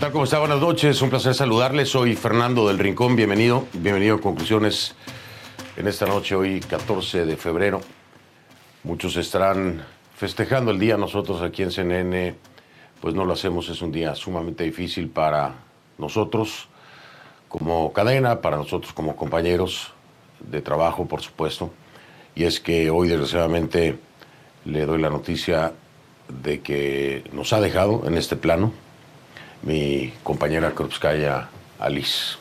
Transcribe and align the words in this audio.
¿Qué? 0.00 0.12
¿Cómo 0.12 0.24
está? 0.24 0.38
Buenas 0.38 0.60
noches. 0.60 1.02
Un 1.02 1.10
placer 1.10 1.34
saludarles. 1.34 1.88
Soy 1.88 2.14
Fernando 2.14 2.68
del 2.68 2.78
Rincón. 2.78 3.16
Bienvenido. 3.16 3.66
Bienvenido 3.72 4.16
a 4.16 4.20
Conclusiones 4.20 4.94
en 5.76 5.88
esta 5.88 6.06
noche, 6.06 6.36
hoy 6.36 6.60
14 6.60 7.26
de 7.26 7.36
febrero. 7.36 7.80
Muchos 8.84 9.16
estarán 9.16 9.84
festejando 10.16 10.70
el 10.70 10.78
día. 10.78 10.96
Nosotros 10.96 11.42
aquí 11.42 11.64
en 11.64 11.72
CNN, 11.72 12.36
pues 13.00 13.14
no 13.14 13.24
lo 13.24 13.32
hacemos. 13.32 13.68
Es 13.68 13.82
un 13.82 13.90
día 13.90 14.14
sumamente 14.14 14.64
difícil 14.64 15.08
para 15.08 15.54
nosotros 15.98 16.68
como 17.48 17.92
cadena, 17.92 18.40
para 18.40 18.56
nosotros 18.56 18.92
como 18.92 19.16
compañeros 19.16 19.92
de 20.38 20.62
trabajo, 20.62 21.06
por 21.06 21.22
supuesto. 21.22 21.70
Y 22.36 22.44
es 22.44 22.60
que 22.60 22.88
hoy, 22.90 23.08
desgraciadamente, 23.08 23.98
le 24.64 24.86
doy 24.86 25.00
la 25.00 25.10
noticia 25.10 25.72
de 26.28 26.60
que 26.60 27.24
nos 27.32 27.52
ha 27.52 27.60
dejado 27.60 28.04
en 28.06 28.16
este 28.16 28.36
plano 28.36 28.72
mi 29.62 30.12
compañera 30.22 30.72
Krupskaya 30.72 31.48
Alice, 31.78 32.36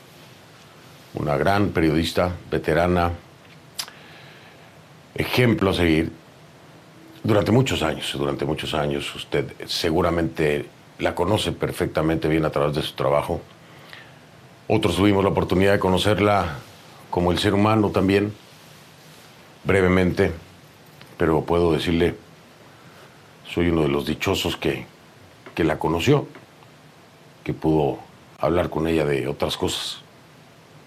una 1.13 1.37
gran 1.37 1.69
periodista, 1.69 2.31
veterana, 2.49 3.11
ejemplo 5.15 5.71
a 5.71 5.73
seguir. 5.73 6.11
Durante 7.23 7.51
muchos 7.51 7.83
años, 7.83 8.13
durante 8.17 8.45
muchos 8.45 8.73
años, 8.73 9.13
usted 9.15 9.51
seguramente 9.65 10.69
la 10.99 11.13
conoce 11.13 11.51
perfectamente 11.51 12.27
bien 12.27 12.45
a 12.45 12.51
través 12.51 12.75
de 12.75 12.81
su 12.81 12.93
trabajo. 12.93 13.41
Otros 14.67 14.95
tuvimos 14.95 15.23
la 15.23 15.31
oportunidad 15.31 15.73
de 15.73 15.79
conocerla 15.79 16.55
como 17.09 17.31
el 17.31 17.39
ser 17.39 17.53
humano 17.53 17.89
también, 17.89 18.33
brevemente, 19.63 20.31
pero 21.17 21.41
puedo 21.41 21.73
decirle, 21.73 22.15
soy 23.53 23.69
uno 23.69 23.81
de 23.81 23.89
los 23.89 24.05
dichosos 24.05 24.55
que, 24.55 24.85
que 25.55 25.63
la 25.63 25.79
conoció 25.79 26.27
que 27.47 27.53
pudo 27.53 27.97
hablar 28.39 28.69
con 28.69 28.89
ella 28.89 29.05
de 29.05 29.25
otras 29.29 29.55
cosas, 29.55 30.01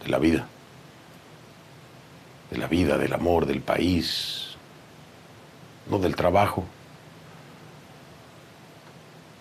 de 0.04 0.10
la 0.10 0.18
vida, 0.18 0.46
de 2.50 2.58
la 2.58 2.66
vida, 2.66 2.98
del 2.98 3.14
amor, 3.14 3.46
del 3.46 3.62
país, 3.62 4.58
no 5.88 5.98
del 5.98 6.14
trabajo. 6.16 6.64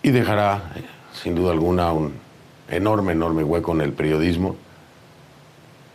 Y 0.02 0.08
dejará, 0.12 0.72
sin 1.12 1.34
duda 1.34 1.52
alguna, 1.52 1.92
un 1.92 2.14
enorme, 2.70 3.12
enorme 3.12 3.44
hueco 3.44 3.72
en 3.72 3.82
el 3.82 3.92
periodismo, 3.92 4.56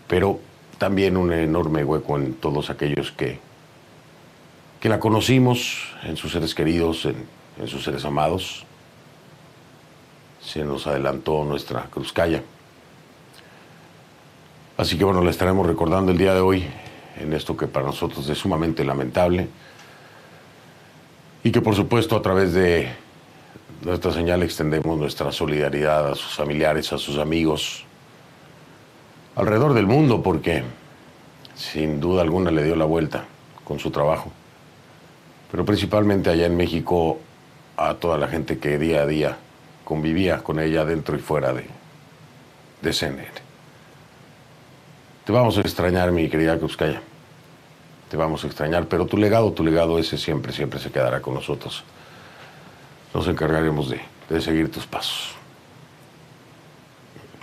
pero 0.07 0.39
también 0.77 1.17
un 1.17 1.33
enorme 1.33 1.83
hueco 1.83 2.17
en 2.17 2.35
todos 2.35 2.69
aquellos 2.69 3.11
que, 3.11 3.39
que 4.79 4.89
la 4.89 4.99
conocimos, 4.99 5.91
en 6.03 6.17
sus 6.17 6.33
seres 6.33 6.53
queridos, 6.53 7.03
en, 7.05 7.15
en 7.59 7.67
sus 7.67 7.83
seres 7.83 8.05
amados 8.05 8.63
se 10.45 10.63
nos 10.63 10.85
adelantó 10.87 11.43
nuestra 11.43 11.83
Cruzcaya. 11.85 12.43
Así 14.77 14.97
que 14.97 15.03
bueno, 15.03 15.23
la 15.23 15.31
estaremos 15.31 15.65
recordando 15.65 16.11
el 16.11 16.17
día 16.17 16.33
de 16.33 16.41
hoy 16.41 16.65
en 17.19 17.33
esto 17.33 17.57
que 17.57 17.67
para 17.67 17.85
nosotros 17.85 18.27
es 18.29 18.37
sumamente 18.37 18.83
lamentable 18.83 19.47
y 21.43 21.51
que 21.51 21.61
por 21.61 21.75
supuesto 21.75 22.15
a 22.15 22.21
través 22.21 22.53
de 22.53 22.89
nuestra 23.81 24.11
señal 24.11 24.43
extendemos 24.43 24.97
nuestra 24.97 25.31
solidaridad 25.31 26.11
a 26.11 26.15
sus 26.15 26.33
familiares, 26.33 26.91
a 26.91 26.97
sus 26.97 27.17
amigos, 27.17 27.85
alrededor 29.35 29.73
del 29.73 29.87
mundo 29.87 30.21
porque 30.21 30.63
sin 31.55 31.99
duda 31.99 32.21
alguna 32.21 32.51
le 32.51 32.63
dio 32.63 32.75
la 32.75 32.85
vuelta 32.85 33.25
con 33.63 33.79
su 33.79 33.91
trabajo, 33.91 34.31
pero 35.49 35.65
principalmente 35.65 36.29
allá 36.29 36.45
en 36.45 36.57
México 36.57 37.19
a 37.77 37.95
toda 37.95 38.17
la 38.17 38.27
gente 38.27 38.59
que 38.59 38.77
día 38.77 39.01
a 39.01 39.05
día 39.05 39.37
convivía 39.85 40.39
con 40.39 40.59
ella 40.59 40.83
dentro 40.83 41.15
y 41.15 41.19
fuera 41.19 41.53
de, 41.53 41.65
de 42.81 42.91
CNN. 42.91 43.29
Te 45.23 45.31
vamos 45.31 45.57
a 45.57 45.61
extrañar, 45.61 46.11
mi 46.11 46.27
querida 46.27 46.57
Kuzkaya. 46.59 47.01
Te 48.09 48.17
vamos 48.17 48.43
a 48.43 48.47
extrañar, 48.47 48.87
pero 48.87 49.05
tu 49.05 49.17
legado, 49.17 49.53
tu 49.53 49.63
legado 49.63 49.97
ese 49.97 50.17
siempre, 50.17 50.51
siempre 50.51 50.79
se 50.79 50.91
quedará 50.91 51.21
con 51.21 51.33
nosotros. 51.35 51.83
Nos 53.13 53.27
encargaremos 53.27 53.89
de, 53.89 54.01
de 54.29 54.41
seguir 54.41 54.69
tus 54.71 54.85
pasos. 54.85 55.33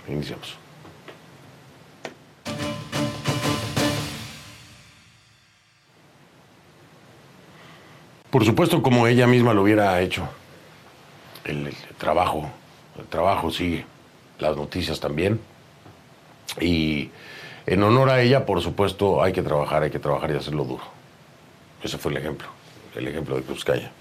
Iniciamos. 0.07 0.57
Por 8.29 8.45
supuesto, 8.45 8.81
como 8.81 9.07
ella 9.07 9.27
misma 9.27 9.53
lo 9.53 9.63
hubiera 9.63 9.99
hecho 10.01 10.27
el, 11.45 11.73
trabajo, 11.97 12.49
el 12.97 13.05
trabajo 13.05 13.51
sigue, 13.51 13.85
las 14.39 14.55
noticias 14.55 14.99
también. 14.99 15.39
Y 16.59 17.09
en 17.65 17.83
honor 17.83 18.09
a 18.09 18.21
ella, 18.21 18.45
por 18.45 18.61
supuesto, 18.61 19.23
hay 19.23 19.33
que 19.33 19.41
trabajar, 19.41 19.83
hay 19.83 19.91
que 19.91 19.99
trabajar 19.99 20.31
y 20.31 20.35
hacerlo 20.35 20.65
duro. 20.65 20.83
Ese 21.81 21.97
fue 21.97 22.11
el 22.11 22.17
ejemplo, 22.17 22.47
el 22.95 23.07
ejemplo 23.07 23.35
de 23.35 23.43
Cruzcaya. 23.43 23.91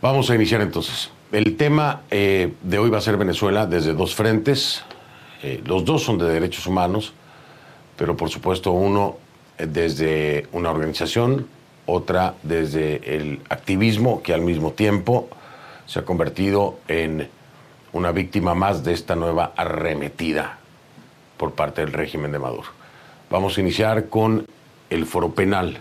Vamos 0.00 0.30
a 0.30 0.34
iniciar 0.34 0.60
entonces. 0.60 1.10
El 1.30 1.56
tema 1.56 2.02
eh, 2.10 2.52
de 2.62 2.78
hoy 2.78 2.90
va 2.90 2.98
a 2.98 3.00
ser 3.00 3.16
Venezuela 3.16 3.66
desde 3.66 3.94
dos 3.94 4.14
frentes. 4.14 4.82
Eh, 5.42 5.62
los 5.64 5.84
dos 5.84 6.02
son 6.02 6.18
de 6.18 6.26
derechos 6.26 6.66
humanos, 6.66 7.12
pero 7.96 8.16
por 8.16 8.28
supuesto 8.28 8.72
uno 8.72 9.16
eh, 9.58 9.66
desde 9.66 10.46
una 10.52 10.70
organización 10.70 11.46
otra 11.86 12.34
desde 12.42 13.16
el 13.16 13.40
activismo 13.48 14.22
que 14.22 14.34
al 14.34 14.40
mismo 14.40 14.72
tiempo 14.72 15.28
se 15.86 15.98
ha 15.98 16.04
convertido 16.04 16.78
en 16.88 17.28
una 17.92 18.12
víctima 18.12 18.54
más 18.54 18.84
de 18.84 18.92
esta 18.92 19.14
nueva 19.14 19.52
arremetida 19.56 20.58
por 21.36 21.52
parte 21.52 21.82
del 21.82 21.92
régimen 21.92 22.32
de 22.32 22.38
Maduro. 22.38 22.68
Vamos 23.30 23.56
a 23.56 23.60
iniciar 23.60 24.08
con 24.08 24.46
el 24.90 25.06
foro 25.06 25.30
penal. 25.32 25.80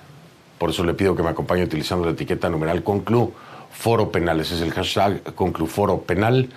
Por 0.58 0.70
eso 0.70 0.84
le 0.84 0.94
pido 0.94 1.16
que 1.16 1.24
me 1.24 1.30
acompañe 1.30 1.64
utilizando 1.64 2.06
la 2.06 2.12
etiqueta 2.12 2.50
numeral 2.50 2.84
conclu 2.84 3.32
foro 3.72 4.12
penal. 4.12 4.40
Ese 4.40 4.56
es 4.56 4.62
el 4.62 4.72
hashtag 4.72 5.36
conclu 5.36 5.68
foro 5.68 6.02
penal. 6.02 6.50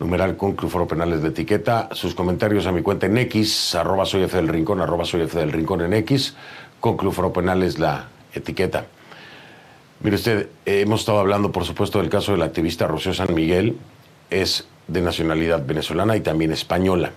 Numeral 0.00 0.36
conclu 0.36 0.68
foro 0.68 0.86
penal 0.86 1.12
es 1.12 1.22
de 1.22 1.28
etiqueta. 1.28 1.88
Sus 1.92 2.14
comentarios 2.14 2.66
a 2.66 2.72
mi 2.72 2.82
cuenta 2.82 3.06
en 3.06 3.18
X, 3.18 3.74
arroba 3.74 4.04
soy 4.04 4.22
F 4.24 4.36
del 4.36 4.48
Rincón, 4.48 4.80
arroba 4.80 5.04
soy 5.04 5.26
del 5.26 5.52
Rincón 5.52 5.82
en 5.82 5.94
X. 5.94 6.34
Conclu 6.80 7.12
foro 7.12 7.32
penal 7.32 7.62
es 7.62 7.78
la 7.78 8.08
etiqueta. 8.34 8.86
Mire 10.00 10.16
usted, 10.16 10.48
hemos 10.66 11.00
estado 11.00 11.20
hablando, 11.20 11.52
por 11.52 11.64
supuesto, 11.64 12.00
del 12.00 12.10
caso 12.10 12.32
del 12.32 12.42
activista 12.42 12.86
Rocío 12.86 13.14
San 13.14 13.34
Miguel. 13.34 13.76
Es 14.30 14.66
de 14.88 15.00
nacionalidad 15.00 15.64
venezolana 15.64 16.16
y 16.16 16.20
también 16.20 16.52
española. 16.52 17.12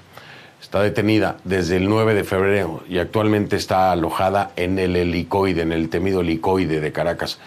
Está 0.62 0.82
detenida 0.82 1.38
desde 1.44 1.78
el 1.78 1.90
9 1.90 2.14
de 2.14 2.24
febrero 2.24 2.84
y 2.90 3.00
actualmente 3.00 3.56
está 3.56 3.92
alojada 3.92 4.52
en 4.56 4.80
el 4.80 4.96
helicoide, 4.96 5.62
en 5.62 5.72
el 5.72 5.90
temido 5.90 6.22
helicoide 6.22 6.80
de 6.80 6.92
Caracas. 6.92 7.40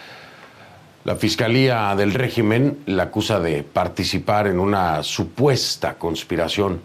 La 1.05 1.15
Fiscalía 1.15 1.95
del 1.95 2.13
régimen 2.13 2.79
la 2.85 3.03
acusa 3.03 3.39
de 3.39 3.63
participar 3.63 4.47
en 4.47 4.59
una 4.59 5.01
supuesta 5.03 5.95
conspiración 5.95 6.81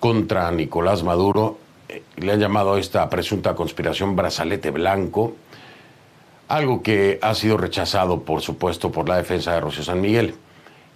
contra 0.00 0.50
Nicolás 0.52 1.02
Maduro. 1.02 1.58
Eh, 1.88 2.02
le 2.16 2.32
han 2.32 2.40
llamado 2.40 2.74
a 2.74 2.80
esta 2.80 3.08
presunta 3.10 3.54
conspiración 3.54 4.14
brazalete 4.16 4.70
blanco, 4.70 5.36
algo 6.48 6.82
que 6.82 7.18
ha 7.22 7.34
sido 7.34 7.56
rechazado, 7.56 8.22
por 8.22 8.40
supuesto, 8.40 8.92
por 8.92 9.08
la 9.08 9.16
defensa 9.16 9.52
de 9.54 9.60
Rocío 9.60 9.84
San 9.84 10.00
Miguel. 10.00 10.34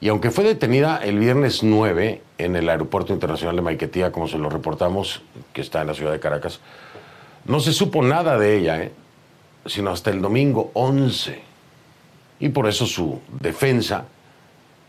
Y 0.00 0.08
aunque 0.08 0.30
fue 0.30 0.44
detenida 0.44 0.98
el 0.98 1.18
viernes 1.18 1.62
9 1.62 2.22
en 2.38 2.56
el 2.56 2.68
Aeropuerto 2.68 3.12
Internacional 3.12 3.56
de 3.56 3.62
Maiquetía, 3.62 4.12
como 4.12 4.28
se 4.28 4.38
lo 4.38 4.48
reportamos, 4.48 5.22
que 5.52 5.60
está 5.60 5.82
en 5.82 5.88
la 5.88 5.94
ciudad 5.94 6.12
de 6.12 6.20
Caracas, 6.20 6.60
no 7.44 7.60
se 7.60 7.72
supo 7.72 8.02
nada 8.02 8.38
de 8.38 8.56
ella, 8.56 8.82
¿eh? 8.82 8.92
sino 9.66 9.90
hasta 9.90 10.10
el 10.10 10.22
domingo 10.22 10.70
11. 10.74 11.42
Y 12.38 12.48
por 12.48 12.66
eso 12.66 12.86
su 12.86 13.20
defensa 13.40 14.06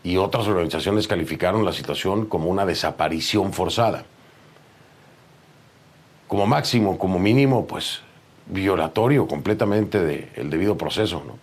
y 0.02 0.16
otras 0.16 0.46
organizaciones 0.46 1.06
calificaron 1.06 1.64
la 1.64 1.72
situación 1.72 2.26
como 2.26 2.48
una 2.48 2.64
desaparición 2.64 3.52
forzada. 3.52 4.04
Como 6.26 6.46
máximo, 6.46 6.96
como 6.96 7.18
mínimo, 7.18 7.66
pues 7.66 8.00
violatorio 8.46 9.26
completamente 9.26 10.00
del 10.00 10.50
debido 10.50 10.76
proceso. 10.76 11.22
¿no? 11.26 11.38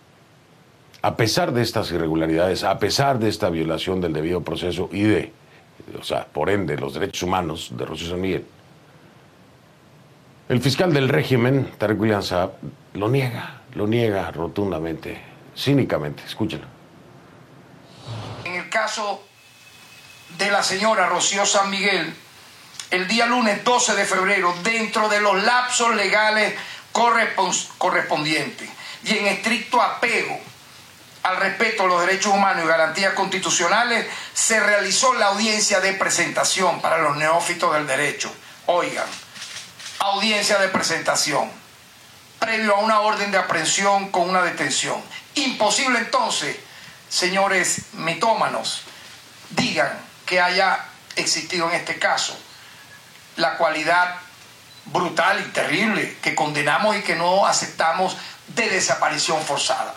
A 1.01 1.15
pesar 1.15 1.53
de 1.53 1.61
estas 1.61 1.91
irregularidades, 1.91 2.63
a 2.63 2.77
pesar 2.79 3.19
de 3.19 3.29
esta 3.29 3.49
violación 3.49 4.01
del 4.01 4.13
debido 4.13 4.41
proceso 4.41 4.89
y 4.91 5.03
de, 5.03 5.31
o 5.99 6.03
sea, 6.03 6.25
por 6.25 6.49
ende, 6.49 6.77
los 6.77 6.93
derechos 6.93 7.23
humanos 7.23 7.71
de 7.75 7.85
Rocío 7.85 8.09
San 8.09 8.21
Miguel, 8.21 8.45
el 10.49 10.61
fiscal 10.61 10.91
del 10.91 11.09
régimen, 11.09 11.71
Tarek 11.77 11.99
William 11.99 12.23
Saab, 12.23 12.53
lo 12.95 13.07
niega, 13.07 13.61
lo 13.75 13.85
niega 13.85 14.31
rotundamente, 14.31 15.21
cínicamente. 15.55 16.23
Escúchenlo. 16.25 16.65
En 18.43 18.55
el 18.55 18.67
caso 18.67 19.23
de 20.39 20.49
la 20.49 20.63
señora 20.63 21.07
Rocío 21.07 21.45
San 21.45 21.69
Miguel, 21.69 22.11
el 22.91 23.07
día 23.07 23.27
lunes 23.27 23.63
12 23.63 23.95
de 23.95 24.05
febrero, 24.05 24.53
dentro 24.63 25.07
de 25.07 25.21
los 25.21 25.43
lapsos 25.43 25.95
legales 25.95 26.55
correspondientes 27.77 28.69
y 29.03 29.17
en 29.17 29.27
estricto 29.27 29.81
apego 29.81 30.39
al 31.23 31.37
respeto 31.37 31.83
a 31.83 31.87
los 31.87 32.01
derechos 32.01 32.33
humanos 32.33 32.63
y 32.63 32.67
garantías 32.67 33.13
constitucionales, 33.13 34.07
se 34.33 34.59
realizó 34.59 35.13
la 35.13 35.27
audiencia 35.27 35.79
de 35.79 35.93
presentación 35.93 36.81
para 36.81 36.97
los 36.99 37.17
neófitos 37.17 37.73
del 37.73 37.87
derecho. 37.87 38.33
Oigan, 38.67 39.05
audiencia 39.99 40.57
de 40.59 40.69
presentación, 40.69 41.51
previo 42.39 42.75
a 42.75 42.79
una 42.79 43.01
orden 43.01 43.31
de 43.31 43.37
aprehensión 43.37 44.09
con 44.11 44.29
una 44.29 44.41
detención. 44.43 45.01
Imposible 45.35 45.99
entonces, 45.99 46.55
señores 47.09 47.81
mitómanos, 47.93 48.83
digan 49.49 49.91
que 50.25 50.39
haya 50.39 50.85
existido 51.15 51.69
en 51.69 51.75
este 51.75 51.99
caso 51.99 52.37
la 53.35 53.57
cualidad 53.57 54.15
brutal 54.91 55.44
y 55.47 55.51
terrible 55.51 56.15
que 56.21 56.36
condenamos 56.36 56.97
y 56.97 57.01
que 57.01 57.15
no 57.15 57.45
aceptamos 57.45 58.18
de 58.56 58.69
desaparición 58.69 59.39
forzada. 59.41 59.94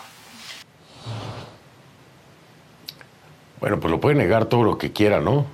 Bueno, 3.59 3.79
pues 3.79 3.91
lo 3.91 3.99
puede 3.99 4.15
negar 4.15 4.45
todo 4.45 4.63
lo 4.63 4.77
que 4.77 4.91
quiera, 4.91 5.19
¿no? 5.19 5.45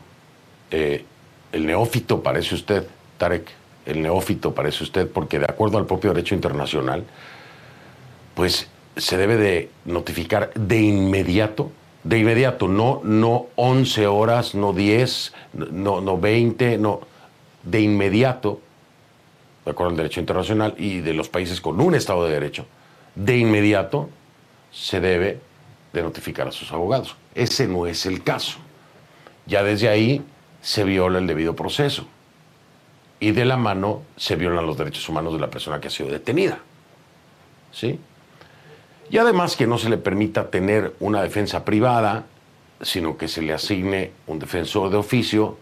Eh, 0.72 1.06
el 1.52 1.66
neófito 1.66 2.24
parece 2.24 2.56
usted, 2.56 2.88
Tarek 3.18 3.60
el 3.90 4.02
neófito, 4.02 4.54
parece 4.54 4.84
usted, 4.84 5.10
porque 5.10 5.40
de 5.40 5.46
acuerdo 5.46 5.78
al 5.78 5.86
propio 5.86 6.14
derecho 6.14 6.36
internacional, 6.36 7.06
pues 8.36 8.68
se 8.96 9.18
debe 9.18 9.38
de 9.38 9.72
notificar 9.86 10.52
de 10.54 10.82
inmediato, 10.82 11.72
de 12.04 12.20
inmediato, 12.20 12.68
no, 12.68 13.02
no 13.04 13.48
11 13.56 14.08
horas, 14.08 14.56
no 14.56 14.74
10, 14.74 15.34
no, 15.54 16.02
no 16.02 16.18
20, 16.18 16.78
no, 16.78 17.02
de 17.64 17.82
inmediato, 17.82 18.62
de 19.70 19.74
acuerdo 19.74 19.92
al 19.92 19.98
derecho 19.98 20.20
internacional 20.20 20.74
y 20.80 21.02
de 21.02 21.14
los 21.14 21.30
países 21.30 21.62
con 21.62 21.80
un 21.80 21.94
Estado 21.94 22.26
de 22.26 22.34
Derecho, 22.34 22.66
de 23.14 23.38
inmediato 23.38 24.10
se 24.72 25.00
debe 25.00 25.40
de 25.94 26.02
notificar 26.02 26.48
a 26.48 26.52
sus 26.52 26.72
abogados. 26.72 27.16
Ese 27.36 27.68
no 27.68 27.86
es 27.86 28.08
el 28.08 28.24
caso. 28.24 28.58
Ya 29.46 29.62
desde 29.62 29.88
ahí 29.88 30.24
se 30.64 30.84
viola 30.84 31.20
el 31.20 31.28
debido 31.28 31.56
proceso 31.56 32.08
y 33.20 33.30
de 33.30 33.46
la 33.46 33.58
mano 33.58 34.02
se 34.18 34.36
violan 34.36 34.66
los 34.66 34.76
derechos 34.76 35.08
humanos 35.08 35.34
de 35.34 35.40
la 35.40 35.52
persona 35.52 35.80
que 35.80 35.90
ha 35.90 35.92
sido 35.92 36.10
detenida. 36.10 36.58
¿Sí? 37.72 38.00
Y 39.12 39.20
además 39.20 39.56
que 39.56 39.68
no 39.68 39.78
se 39.78 39.90
le 39.90 39.98
permita 39.98 40.50
tener 40.50 40.96
una 41.00 41.22
defensa 41.22 41.64
privada, 41.64 42.26
sino 42.82 43.18
que 43.18 43.28
se 43.28 43.44
le 43.44 43.54
asigne 43.54 44.14
un 44.26 44.40
defensor 44.40 44.90
de 44.90 44.98
oficio, 44.98 45.60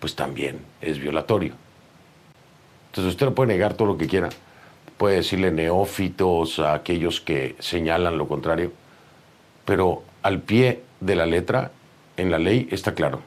pues 0.00 0.14
también 0.14 0.60
es 0.80 0.98
violatorio. 0.98 1.65
Entonces 2.96 3.12
usted 3.12 3.26
no 3.26 3.34
puede 3.34 3.52
negar 3.52 3.74
todo 3.74 3.88
lo 3.88 3.98
que 3.98 4.06
quiera, 4.06 4.30
puede 4.96 5.16
decirle 5.16 5.50
neófitos 5.50 6.58
a 6.60 6.72
aquellos 6.72 7.20
que 7.20 7.54
señalan 7.58 8.16
lo 8.16 8.26
contrario, 8.26 8.72
pero 9.66 10.02
al 10.22 10.40
pie 10.40 10.80
de 11.00 11.14
la 11.14 11.26
letra, 11.26 11.72
en 12.16 12.30
la 12.30 12.38
ley 12.38 12.66
está 12.70 12.94
claro 12.94 13.20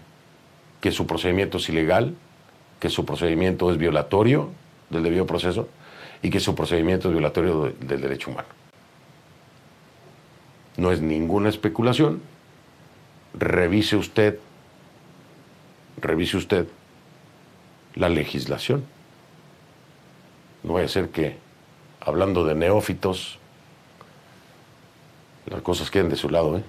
que 0.81 0.91
su 0.91 1.05
procedimiento 1.05 1.59
es 1.59 1.69
ilegal, 1.69 2.15
que 2.79 2.89
su 2.89 3.05
procedimiento 3.05 3.69
es 3.69 3.77
violatorio 3.77 4.49
del 4.89 5.03
debido 5.03 5.27
proceso 5.27 5.69
y 6.23 6.31
que 6.31 6.39
su 6.39 6.55
procedimiento 6.55 7.09
es 7.09 7.13
violatorio 7.13 7.71
del 7.79 8.01
derecho 8.01 8.31
humano. 8.31 8.47
No 10.77 10.91
es 10.91 10.99
ninguna 10.99 11.49
especulación. 11.49 12.23
Revise 13.35 13.97
usted, 13.97 14.39
revise 16.01 16.37
usted 16.37 16.67
la 17.93 18.09
legislación. 18.09 18.83
No 20.63 20.73
vaya 20.73 20.85
a 20.85 20.89
ser 20.89 21.09
que, 21.09 21.37
hablando 22.01 22.43
de 22.43 22.55
neófitos, 22.55 23.39
las 25.45 25.61
cosas 25.61 25.89
queden 25.89 26.09
de 26.09 26.15
su 26.15 26.29
lado. 26.29 26.57
¿eh? 26.57 26.63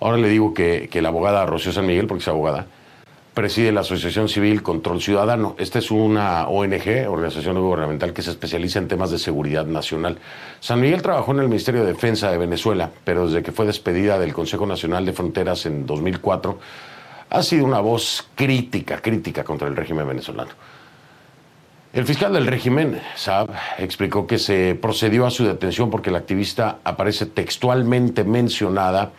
Ahora 0.00 0.16
le 0.16 0.28
digo 0.28 0.54
que, 0.54 0.88
que 0.90 1.02
la 1.02 1.08
abogada 1.08 1.44
Rocío 1.46 1.72
San 1.72 1.86
Miguel, 1.86 2.06
porque 2.06 2.22
es 2.22 2.28
abogada, 2.28 2.66
preside 3.34 3.72
la 3.72 3.80
Asociación 3.80 4.28
Civil 4.28 4.62
Control 4.62 5.00
Ciudadano. 5.00 5.54
Esta 5.58 5.78
es 5.78 5.90
una 5.90 6.48
ONG, 6.48 7.08
organización 7.08 7.60
gubernamental, 7.60 8.12
que 8.12 8.22
se 8.22 8.30
especializa 8.30 8.78
en 8.78 8.88
temas 8.88 9.10
de 9.10 9.18
seguridad 9.18 9.66
nacional. 9.66 10.18
San 10.60 10.80
Miguel 10.80 11.02
trabajó 11.02 11.32
en 11.32 11.40
el 11.40 11.48
Ministerio 11.48 11.82
de 11.82 11.92
Defensa 11.92 12.30
de 12.30 12.38
Venezuela, 12.38 12.90
pero 13.04 13.26
desde 13.26 13.42
que 13.42 13.52
fue 13.52 13.66
despedida 13.66 14.18
del 14.18 14.32
Consejo 14.32 14.66
Nacional 14.66 15.06
de 15.06 15.12
Fronteras 15.12 15.66
en 15.66 15.86
2004, 15.86 16.58
ha 17.30 17.42
sido 17.42 17.64
una 17.64 17.80
voz 17.80 18.28
crítica, 18.34 19.00
crítica 19.00 19.44
contra 19.44 19.68
el 19.68 19.76
régimen 19.76 20.08
venezolano. 20.08 20.50
El 21.92 22.06
fiscal 22.06 22.32
del 22.32 22.46
régimen, 22.46 23.02
Saab, 23.16 23.50
explicó 23.78 24.28
que 24.28 24.38
se 24.38 24.78
procedió 24.80 25.26
a 25.26 25.30
su 25.30 25.44
detención 25.44 25.90
porque 25.90 26.12
la 26.12 26.18
activista 26.18 26.78
aparece 26.84 27.26
textualmente 27.26 28.22
mencionada 28.22 29.10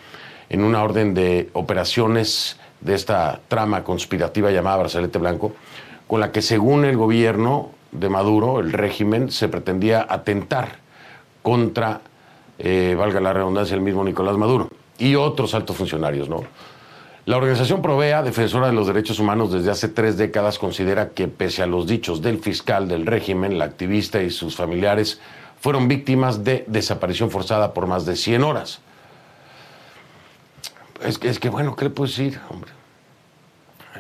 en 0.48 0.64
una 0.64 0.82
orden 0.82 1.14
de 1.14 1.50
operaciones 1.52 2.58
de 2.80 2.96
esta 2.96 3.42
trama 3.50 3.84
conspirativa 3.84 4.52
llamada 4.52 4.78
Brazalete 4.78 5.20
Blanco, 5.20 5.52
con 6.08 6.22
la 6.22 6.32
que 6.32 6.42
según 6.42 6.86
el 6.86 6.96
gobierno 6.96 7.72
de 7.92 8.08
Maduro, 8.08 8.62
el 8.62 8.72
régimen, 8.72 9.32
se 9.32 9.50
pretendía 9.50 10.08
atentar 10.10 10.80
contra, 11.42 12.00
eh, 12.58 12.96
valga 12.98 13.20
la 13.20 13.34
redundancia, 13.34 13.76
el 13.76 13.82
mismo 13.82 14.06
Nicolás 14.06 14.38
Maduro 14.38 14.70
y 14.98 15.16
otros 15.16 15.54
altos 15.56 15.76
funcionarios, 15.76 16.30
¿no? 16.30 16.46
La 17.26 17.38
organización 17.38 17.84
Provea, 17.84 18.24
defensora 18.24 18.68
de 18.68 18.74
los 18.74 18.88
derechos 18.88 19.20
humanos 19.20 19.52
desde 19.52 19.70
hace 19.70 19.88
tres 19.88 20.18
décadas, 20.18 20.58
considera 20.58 21.10
que 21.10 21.28
pese 21.28 21.62
a 21.62 21.68
los 21.68 21.86
dichos 21.86 22.24
del 22.24 22.40
fiscal 22.40 22.88
del 22.88 23.06
régimen, 23.06 23.60
la 23.60 23.66
activista 23.66 24.24
y 24.24 24.32
sus 24.32 24.56
familiares 24.56 25.20
fueron 25.60 25.88
víctimas 25.88 26.44
de 26.44 26.66
desaparición 26.68 27.30
forzada 27.30 27.74
por 27.74 27.86
más 27.86 28.08
de 28.08 28.16
100 28.16 28.44
horas. 28.44 28.80
Es 31.04 31.20
que, 31.20 31.30
es 31.30 31.40
que, 31.40 31.50
bueno, 31.50 31.76
¿qué 31.76 31.86
le 31.86 31.92
puedo 31.92 32.10
decir, 32.10 32.40
hombre? 32.50 32.72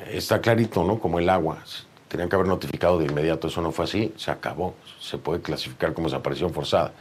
Está 0.09 0.41
clarito, 0.41 0.83
¿no? 0.83 0.99
Como 0.99 1.19
el 1.19 1.29
agua. 1.29 1.59
Tenían 2.07 2.27
que 2.27 2.35
haber 2.35 2.47
notificado 2.47 2.97
de 2.97 3.05
inmediato, 3.05 3.47
eso 3.47 3.61
no 3.61 3.71
fue 3.71 3.85
así, 3.85 4.13
se 4.17 4.31
acabó. 4.31 4.73
Se 4.99 5.19
puede 5.19 5.41
clasificar 5.41 5.93
como 5.93 6.07
desaparición 6.07 6.51
forzada. 6.53 6.91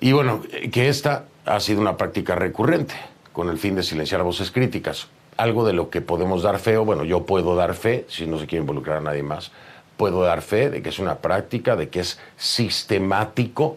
Y 0.00 0.12
bueno, 0.12 0.42
que 0.70 0.88
esta 0.88 1.24
ha 1.46 1.60
sido 1.60 1.80
una 1.80 1.96
práctica 1.96 2.34
recurrente, 2.34 2.94
con 3.36 3.50
el 3.50 3.58
fin 3.58 3.74
de 3.74 3.82
silenciar 3.82 4.22
voces 4.22 4.50
críticas. 4.50 5.08
Algo 5.36 5.66
de 5.66 5.74
lo 5.74 5.90
que 5.90 6.00
podemos 6.00 6.42
dar 6.42 6.58
fe, 6.58 6.78
bueno, 6.78 7.04
yo 7.04 7.26
puedo 7.26 7.54
dar 7.54 7.74
fe, 7.74 8.06
si 8.08 8.26
no 8.26 8.38
se 8.38 8.46
quiere 8.46 8.62
involucrar 8.62 8.96
a 8.96 9.00
nadie 9.02 9.22
más, 9.22 9.52
puedo 9.98 10.22
dar 10.22 10.40
fe 10.40 10.70
de 10.70 10.80
que 10.80 10.88
es 10.88 10.98
una 10.98 11.18
práctica, 11.18 11.76
de 11.76 11.90
que 11.90 12.00
es 12.00 12.18
sistemático 12.38 13.76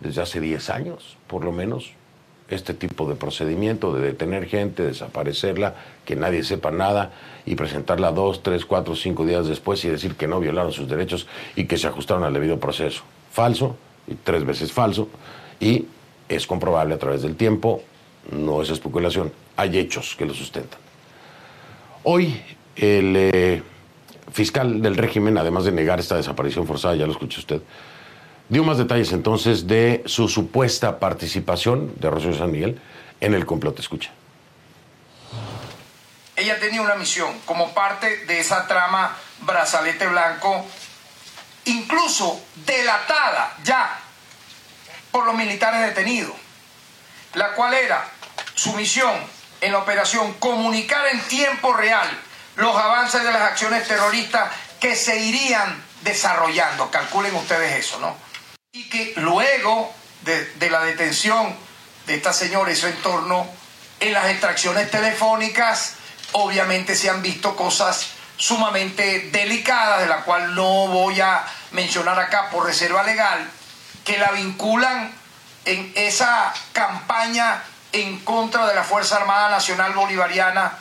desde 0.00 0.22
hace 0.22 0.40
10 0.40 0.70
años, 0.70 1.16
por 1.28 1.44
lo 1.44 1.52
menos, 1.52 1.92
este 2.50 2.74
tipo 2.74 3.08
de 3.08 3.14
procedimiento 3.14 3.94
de 3.94 4.00
detener 4.00 4.46
gente, 4.46 4.82
desaparecerla, 4.82 5.76
que 6.04 6.16
nadie 6.16 6.42
sepa 6.42 6.72
nada 6.72 7.12
y 7.46 7.54
presentarla 7.54 8.10
dos, 8.10 8.42
tres, 8.42 8.64
cuatro, 8.64 8.96
cinco 8.96 9.24
días 9.24 9.46
después 9.46 9.84
y 9.84 9.90
decir 9.90 10.16
que 10.16 10.26
no 10.26 10.40
violaron 10.40 10.72
sus 10.72 10.88
derechos 10.88 11.28
y 11.54 11.66
que 11.66 11.78
se 11.78 11.86
ajustaron 11.86 12.24
al 12.24 12.34
debido 12.34 12.58
proceso. 12.58 13.04
Falso, 13.30 13.76
y 14.08 14.16
tres 14.16 14.44
veces 14.44 14.72
falso, 14.72 15.08
y 15.60 15.86
es 16.28 16.48
comprobable 16.48 16.96
a 16.96 16.98
través 16.98 17.22
del 17.22 17.36
tiempo, 17.36 17.84
no 18.30 18.62
es 18.62 18.70
especulación, 18.70 19.32
hay 19.56 19.78
hechos 19.78 20.14
que 20.16 20.26
lo 20.26 20.34
sustentan. 20.34 20.78
Hoy 22.04 22.42
el 22.76 23.14
eh, 23.16 23.62
fiscal 24.32 24.80
del 24.80 24.96
régimen, 24.96 25.36
además 25.38 25.64
de 25.64 25.72
negar 25.72 25.98
esta 25.98 26.16
desaparición 26.16 26.66
forzada, 26.66 26.94
ya 26.94 27.06
lo 27.06 27.12
escuchó 27.12 27.40
usted, 27.40 27.60
dio 28.48 28.64
más 28.64 28.78
detalles 28.78 29.12
entonces 29.12 29.66
de 29.66 30.02
su 30.06 30.28
supuesta 30.28 30.98
participación 30.98 31.92
de 31.96 32.10
Rocío 32.10 32.34
San 32.34 32.50
Miguel 32.50 32.80
en 33.20 33.34
el 33.34 33.44
complot. 33.46 33.78
Escucha. 33.78 34.10
Ella 36.36 36.58
tenía 36.60 36.82
una 36.82 36.94
misión 36.94 37.34
como 37.44 37.74
parte 37.74 38.24
de 38.26 38.38
esa 38.38 38.66
trama 38.68 39.16
brazalete 39.40 40.06
blanco, 40.06 40.64
incluso 41.64 42.40
delatada 42.64 43.56
ya 43.64 43.98
por 45.10 45.26
los 45.26 45.34
militares 45.34 45.80
detenidos, 45.80 46.36
la 47.34 47.54
cual 47.54 47.74
era 47.74 48.08
su 48.58 48.72
misión 48.72 49.14
en 49.60 49.70
la 49.70 49.78
operación 49.78 50.34
comunicar 50.34 51.06
en 51.06 51.20
tiempo 51.28 51.72
real 51.74 52.08
los 52.56 52.74
avances 52.74 53.22
de 53.22 53.30
las 53.30 53.42
acciones 53.42 53.86
terroristas 53.86 54.50
que 54.80 54.96
se 54.96 55.16
irían 55.16 55.80
desarrollando. 56.02 56.90
Calculen 56.90 57.36
ustedes 57.36 57.76
eso, 57.76 58.00
¿no? 58.00 58.16
Y 58.72 58.88
que 58.88 59.12
luego 59.18 59.94
de, 60.22 60.70
la 60.70 60.82
detención 60.82 61.56
de 62.06 62.16
esta 62.16 62.32
señora 62.32 62.72
y 62.72 62.76
su 62.76 62.88
entorno, 62.88 63.48
en 64.00 64.12
las 64.12 64.26
extracciones 64.26 64.90
telefónicas, 64.90 65.94
obviamente 66.32 66.96
se 66.96 67.10
han 67.10 67.22
visto 67.22 67.54
cosas 67.54 68.08
sumamente 68.36 69.30
delicadas, 69.30 70.00
de 70.00 70.08
la 70.08 70.22
cual 70.22 70.56
no 70.56 70.88
voy 70.88 71.20
a 71.20 71.44
mencionar 71.70 72.18
acá 72.18 72.50
por 72.50 72.66
reserva 72.66 73.04
legal, 73.04 73.48
que 74.04 74.18
la 74.18 74.32
vinculan 74.32 75.12
en 75.64 75.92
esa 75.94 76.52
campaña 76.72 77.62
en 77.92 78.20
contra 78.20 78.66
de 78.66 78.74
la 78.74 78.84
Fuerza 78.84 79.16
Armada 79.16 79.50
Nacional 79.50 79.92
Bolivariana, 79.92 80.78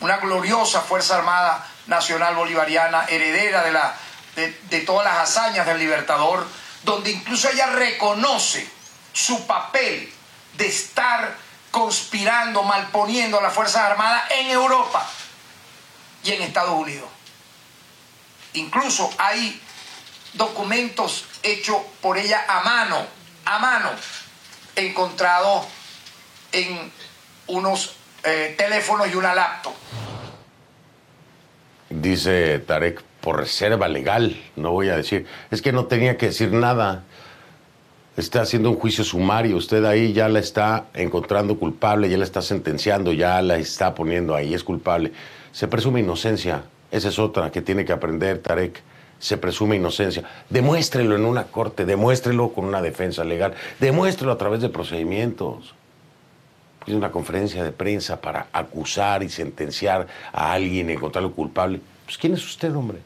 una 0.00 0.16
gloriosa 0.16 0.80
Fuerza 0.80 1.16
Armada 1.16 1.66
Nacional 1.86 2.34
Bolivariana, 2.34 3.04
heredera 3.06 3.62
de, 3.62 3.72
la, 3.72 3.94
de, 4.36 4.80
todas 4.80 5.04
las 5.04 5.18
hazañas 5.18 5.66
del 5.66 5.78
Libertador, 5.78 6.46
donde 6.84 7.10
incluso 7.10 7.50
ella 7.50 7.66
reconoce 7.66 8.68
su 9.12 9.46
papel 9.46 10.12
de 10.56 10.66
estar 10.66 11.36
conspirando, 11.70 12.62
malponiendo 12.62 13.38
a 13.38 13.42
las 13.42 13.52
Fuerzas 13.52 13.82
Armadas 13.82 14.22
en 14.30 14.50
Europa 14.50 15.06
y 16.24 16.32
en 16.32 16.42
Estados 16.42 16.74
Unidos. 16.74 17.08
Incluso 18.54 19.12
hay 19.18 19.60
documentos 20.32 21.26
hechos 21.42 21.78
por 22.00 22.16
ella 22.18 22.44
a 22.48 22.60
mano, 22.60 23.06
a 23.44 23.58
mano, 23.58 23.90
encontrados 24.76 25.66
en 26.52 26.90
unos 27.46 27.96
eh, 28.24 28.54
teléfonos 28.56 29.08
y 29.12 29.16
una 29.16 29.34
laptop. 29.34 29.72
Dice 31.88 32.58
Tarek, 32.60 33.02
por 33.20 33.38
reserva 33.38 33.88
legal, 33.88 34.40
no 34.56 34.72
voy 34.72 34.88
a 34.88 34.96
decir, 34.96 35.26
es 35.50 35.60
que 35.60 35.72
no 35.72 35.86
tenía 35.86 36.16
que 36.16 36.26
decir 36.26 36.52
nada. 36.52 37.04
Está 38.16 38.42
haciendo 38.42 38.70
un 38.70 38.76
juicio 38.76 39.02
sumario, 39.02 39.56
usted 39.56 39.84
ahí 39.84 40.12
ya 40.12 40.28
la 40.28 40.40
está 40.40 40.86
encontrando 40.94 41.58
culpable, 41.58 42.08
ya 42.08 42.18
la 42.18 42.24
está 42.24 42.42
sentenciando, 42.42 43.12
ya 43.12 43.40
la 43.40 43.56
está 43.56 43.94
poniendo 43.94 44.34
ahí, 44.34 44.52
es 44.52 44.62
culpable. 44.62 45.12
Se 45.52 45.68
presume 45.68 46.00
inocencia, 46.00 46.64
esa 46.90 47.08
es 47.08 47.18
otra 47.18 47.50
que 47.50 47.62
tiene 47.62 47.84
que 47.84 47.92
aprender 47.92 48.38
Tarek 48.38 48.82
se 49.20 49.36
presume 49.36 49.76
inocencia. 49.76 50.24
Demuéstrelo 50.48 51.14
en 51.14 51.24
una 51.24 51.44
corte, 51.44 51.84
demuéstrelo 51.84 52.52
con 52.52 52.64
una 52.64 52.82
defensa 52.82 53.22
legal, 53.22 53.54
demuéstrelo 53.78 54.32
a 54.32 54.38
través 54.38 54.60
de 54.60 54.70
procedimientos. 54.70 55.74
Una 56.86 57.10
conferencia 57.10 57.62
de 57.62 57.72
prensa 57.72 58.20
para 58.20 58.48
acusar 58.52 59.22
y 59.22 59.28
sentenciar 59.28 60.06
a 60.32 60.52
alguien, 60.52 60.90
encontrarlo 60.90 61.32
culpable. 61.32 61.80
Pues 62.04 62.18
¿quién 62.18 62.34
es 62.34 62.44
usted, 62.44 62.74
hombre? 62.74 62.98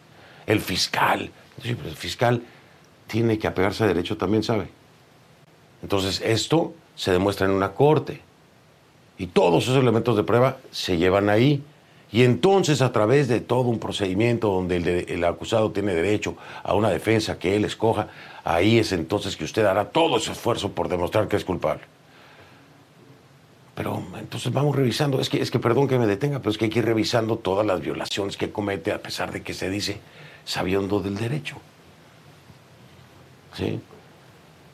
El 0.47 0.61
fiscal. 0.61 1.31
Sí, 1.63 1.75
pero 1.75 1.89
el 1.89 1.97
fiscal 1.97 2.43
tiene 3.07 3.39
que 3.39 3.47
apegarse 3.47 3.85
a 3.85 3.87
derecho 3.87 4.17
también, 4.17 4.43
¿sabe? 4.43 4.69
Entonces, 5.83 6.21
esto 6.23 6.75
se 6.95 7.13
demuestra 7.13 7.47
en 7.47 7.53
una 7.53 7.73
corte. 7.73 8.21
Y 9.19 9.27
todos 9.27 9.65
esos 9.65 9.77
elementos 9.77 10.17
de 10.17 10.25
prueba 10.25 10.57
se 10.71 10.97
llevan 10.97 11.29
ahí. 11.29 11.63
Y 12.11 12.23
entonces 12.23 12.81
a 12.81 12.93
través 12.93 13.29
de 13.29 13.41
todo 13.41 13.63
un 13.63 13.79
procedimiento 13.79 14.49
donde 14.49 15.05
el, 15.09 15.25
acusado 15.25 15.73
tiene 15.73 15.95
derecho 15.95 16.37
a 16.63 16.75
una 16.75 16.91
defensa 16.91 17.39
que 17.39 17.57
él 17.57 17.65
escoja, 17.65 18.09
ahí 18.45 18.79
es 18.79 18.93
entonces 18.93 19.37
que 19.37 19.45
usted 19.45 19.65
hará 19.65 19.87
todo 19.87 20.19
ese 20.19 20.33
esfuerzo 20.33 20.71
por 20.71 20.89
demostrar 20.89 21.27
que 21.27 21.37
es 21.37 21.45
culpable. 21.45 21.83
Pero 23.75 24.03
entonces 24.19 24.53
vamos 24.53 24.77
revisando, 24.77 25.21
es 25.21 25.29
que, 25.29 25.43
es 25.43 25.51
que 25.51 25.59
perdón 25.59 25.89
que 25.89 25.99
me 25.99 26.07
detenga, 26.07 26.39
pero 26.39 26.51
es 26.51 26.59
que 26.59 26.67
hay 26.67 26.71
que 26.71 26.79
ir 26.79 26.85
revisando 26.85 27.37
todas 27.37 27.67
las 27.67 27.81
violaciones 27.81 28.37
que 28.37 28.53
comete 28.53 28.93
a 28.93 29.03
pesar 29.03 29.33
de 29.33 29.43
que 29.43 29.53
se 29.53 29.69
dice 29.69 30.01
sabiendo 30.45 31.01
del 31.01 31.17
derecho. 31.17 31.57
¿Sí? 33.55 33.81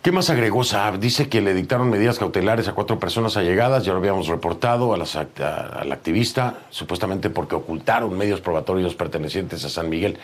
¿Qué 0.02 0.12
más 0.12 0.30
agregó 0.30 0.64
Saab? 0.64 0.98
Dice 0.98 1.28
que 1.28 1.42
le 1.42 1.52
dictaron 1.52 1.90
medidas 1.90 2.18
cautelares 2.18 2.68
a 2.68 2.72
cuatro 2.72 2.98
personas 2.98 3.36
allegadas, 3.36 3.84
ya 3.84 3.92
lo 3.92 3.98
habíamos 3.98 4.28
reportado, 4.28 4.94
a 4.94 4.96
al 4.96 5.92
activista, 5.92 6.60
supuestamente 6.70 7.28
porque 7.28 7.54
ocultaron 7.54 8.16
medios 8.16 8.40
probatorios 8.40 8.94
pertenecientes 8.94 9.62
a 9.64 9.68
San 9.68 9.90
Miguel. 9.90 10.18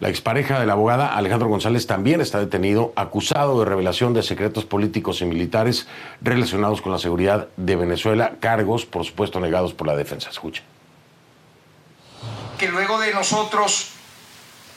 La 0.00 0.08
expareja 0.08 0.60
de 0.60 0.66
la 0.66 0.74
abogada 0.74 1.16
Alejandro 1.16 1.48
González 1.48 1.88
también 1.88 2.20
está 2.20 2.38
detenido, 2.38 2.92
acusado 2.94 3.58
de 3.58 3.64
revelación 3.64 4.14
de 4.14 4.22
secretos 4.22 4.64
políticos 4.64 5.20
y 5.20 5.24
militares 5.24 5.88
relacionados 6.20 6.80
con 6.80 6.92
la 6.92 6.98
seguridad 6.98 7.48
de 7.56 7.74
Venezuela, 7.74 8.34
cargos, 8.38 8.86
por 8.86 9.04
supuesto, 9.04 9.40
negados 9.40 9.74
por 9.74 9.88
la 9.88 9.96
defensa. 9.96 10.30
Escucha. 10.30 10.62
Que 12.58 12.68
luego 12.68 13.00
de 13.00 13.12
nosotros 13.12 13.90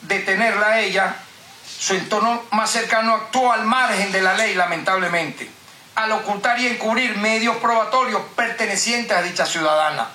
detenerla 0.02 0.68
a 0.68 0.82
ella, 0.82 1.16
su 1.64 1.94
entorno 1.94 2.42
más 2.52 2.72
cercano 2.72 3.14
actuó 3.14 3.52
al 3.52 3.66
margen 3.66 4.12
de 4.12 4.24
la 4.24 4.34
ley, 4.34 4.56
lamentablemente, 4.56 5.48
al 5.96 6.14
ocultar 6.14 6.60
y 6.60 6.66
encubrir 6.66 7.18
medios 7.18 7.58
probatorios 7.58 8.22
pertenecientes 8.36 9.16
a 9.16 9.22
dicha 9.22 9.46
ciudadana. 9.46 10.10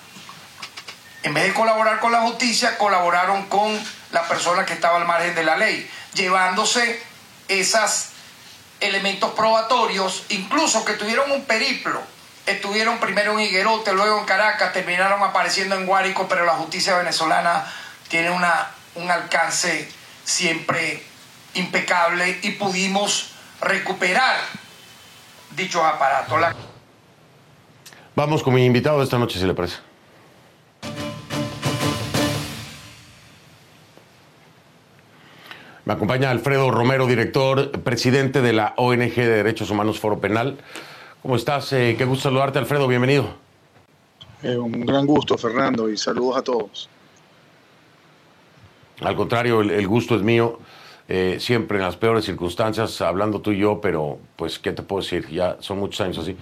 En 1.27 1.35
vez 1.35 1.43
de 1.43 1.55
colaborar 1.55 1.99
con 1.99 2.13
la 2.13 2.21
justicia, 2.21 2.79
colaboraron 2.79 3.47
con 3.47 3.77
la 4.13 4.29
persona 4.29 4.65
que 4.65 4.75
estaba 4.75 4.99
al 4.99 5.07
margen 5.07 5.35
de 5.35 5.43
la 5.43 5.57
ley, 5.57 5.91
llevándose 6.15 7.03
esos 7.49 8.11
elementos 8.79 9.33
probatorios, 9.33 10.23
incluso 10.29 10.85
que 10.85 10.93
tuvieron 10.93 11.33
un 11.33 11.45
periplo. 11.45 12.01
Estuvieron 12.47 12.99
primero 12.99 13.33
en 13.33 13.41
Higuerote, 13.41 13.93
luego 13.93 14.21
en 14.21 14.25
Caracas, 14.25 14.73
terminaron 14.73 15.21
apareciendo 15.21 15.75
en 15.75 15.85
Guárico, 15.85 16.29
pero 16.29 16.45
la 16.45 16.53
justicia 16.53 16.97
venezolana 16.97 17.67
tiene 18.07 18.31
una, 18.31 18.69
un 18.95 19.11
alcance 19.11 19.91
siempre 20.23 21.03
impecable 21.55 22.39
y 22.43 22.53
pudimos 22.53 23.33
recuperar 23.61 24.37
dichos 25.57 25.83
aparatos. 25.85 26.55
Vamos 28.15 28.45
con 28.45 28.55
mi 28.55 28.65
invitado 28.65 28.99
de 28.99 29.05
esta 29.05 29.19
noche, 29.19 29.41
si 29.41 29.45
le 29.45 29.55
parece. 29.55 29.86
Me 35.87 35.93
acompaña 35.93 36.33
Alfredo 36.33 36.73
Romero, 36.73 37.07
director, 37.07 37.71
presidente 37.83 38.43
de 38.43 38.53
la 38.53 38.75
ONG 38.77 39.15
de 39.15 39.29
Derechos 39.29 39.71
Humanos 39.71 40.01
Foro 40.01 40.19
Penal. 40.19 40.59
¿Cómo 41.23 41.37
estás? 41.37 41.73
Eh, 41.73 41.95
qué 41.97 42.05
gusto 42.05 42.25
saludarte, 42.25 42.59
Alfredo. 42.59 42.89
Bienvenido. 42.89 43.29
Eh, 44.43 44.57
un 44.57 44.85
gran 44.85 45.07
gusto, 45.07 45.39
Fernando, 45.39 45.89
y 45.89 45.97
saludos 45.97 46.39
a 46.39 46.43
todos. 46.43 46.89
Al 49.01 49.15
contrario, 49.15 49.61
el 49.61 49.87
gusto 49.87 50.17
es 50.17 50.23
mío. 50.23 50.59
Eh, 51.09 51.37
siempre 51.39 51.79
en 51.79 51.85
las 51.85 51.97
peores 51.97 52.25
circunstancias, 52.25 53.01
hablando 53.01 53.41
tú 53.41 53.53
y 53.53 53.59
yo, 53.59 53.81
pero 53.81 54.19
pues, 54.35 54.59
¿qué 54.59 54.73
te 54.73 54.83
puedo 54.83 55.03
decir? 55.03 55.29
Ya 55.29 55.57
son 55.61 55.79
muchos 55.79 56.01
años 56.01 56.19
así. 56.19 56.37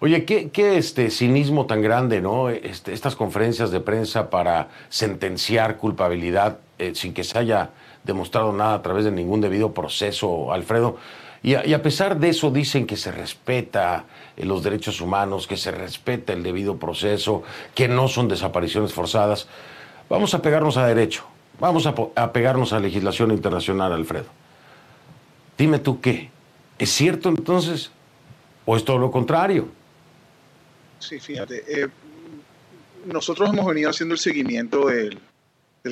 Oye, 0.00 0.26
qué, 0.26 0.50
qué 0.50 0.76
este 0.76 1.08
cinismo 1.08 1.64
tan 1.64 1.80
grande, 1.80 2.20
¿no? 2.20 2.50
Este, 2.50 2.92
estas 2.92 3.16
conferencias 3.16 3.70
de 3.70 3.80
prensa 3.80 4.28
para 4.28 4.68
sentenciar 4.90 5.78
culpabilidad 5.78 6.58
eh, 6.78 6.92
sin 6.94 7.14
que 7.14 7.24
se 7.24 7.38
haya 7.38 7.70
demostrado 8.04 8.52
nada 8.52 8.74
a 8.74 8.82
través 8.82 9.04
de 9.04 9.10
ningún 9.10 9.40
debido 9.40 9.72
proceso, 9.72 10.52
Alfredo. 10.52 10.96
Y 11.42 11.54
a, 11.54 11.76
a 11.76 11.82
pesar 11.82 12.18
de 12.18 12.28
eso 12.28 12.50
dicen 12.50 12.86
que 12.86 12.96
se 12.96 13.10
respeta 13.10 14.04
eh, 14.36 14.44
los 14.44 14.62
derechos 14.62 15.00
humanos, 15.00 15.46
que 15.46 15.56
se 15.56 15.70
respeta 15.70 16.32
el 16.32 16.42
debido 16.42 16.76
proceso, 16.76 17.42
que 17.74 17.88
no 17.88 18.08
son 18.08 18.28
desapariciones 18.28 18.92
forzadas. 18.92 19.48
Vamos 20.08 20.34
a 20.34 20.42
pegarnos 20.42 20.76
a 20.76 20.86
derecho. 20.86 21.24
Vamos 21.58 21.86
a, 21.86 22.32
pegarnos 22.32 22.72
a 22.72 22.80
legislación 22.80 23.30
internacional, 23.30 23.92
Alfredo. 23.92 24.26
Dime 25.56 25.78
tú 25.78 26.00
qué. 26.00 26.30
¿Es 26.78 26.90
cierto 26.90 27.28
entonces 27.28 27.90
o 28.64 28.76
es 28.76 28.84
todo 28.84 28.98
lo 28.98 29.10
contrario? 29.10 29.68
Sí, 30.98 31.20
fíjate. 31.20 31.62
Eh, 31.68 31.88
nosotros 33.06 33.50
hemos 33.50 33.66
venido 33.66 33.90
haciendo 33.90 34.14
el 34.14 34.18
seguimiento 34.18 34.86
del, 34.86 35.18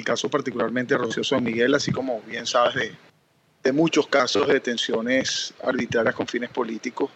caso 0.04 0.30
particularmente 0.30 0.94
de 0.94 0.98
Rocío 0.98 1.24
San 1.24 1.42
Miguel, 1.42 1.74
así 1.74 1.90
como 1.92 2.20
bien 2.22 2.46
sabes 2.46 2.74
de, 2.74 2.96
de 3.62 3.72
muchos 3.72 4.06
casos 4.06 4.46
de 4.46 4.54
detenciones 4.54 5.52
arbitrarias 5.62 6.14
con 6.14 6.26
fines 6.26 6.50
políticos. 6.50 7.10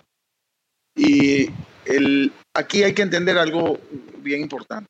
Y 0.96 1.48
el, 1.84 2.32
aquí 2.54 2.82
hay 2.82 2.94
que 2.94 3.02
entender 3.02 3.38
algo 3.38 3.78
bien 4.18 4.42
importante. 4.42 4.88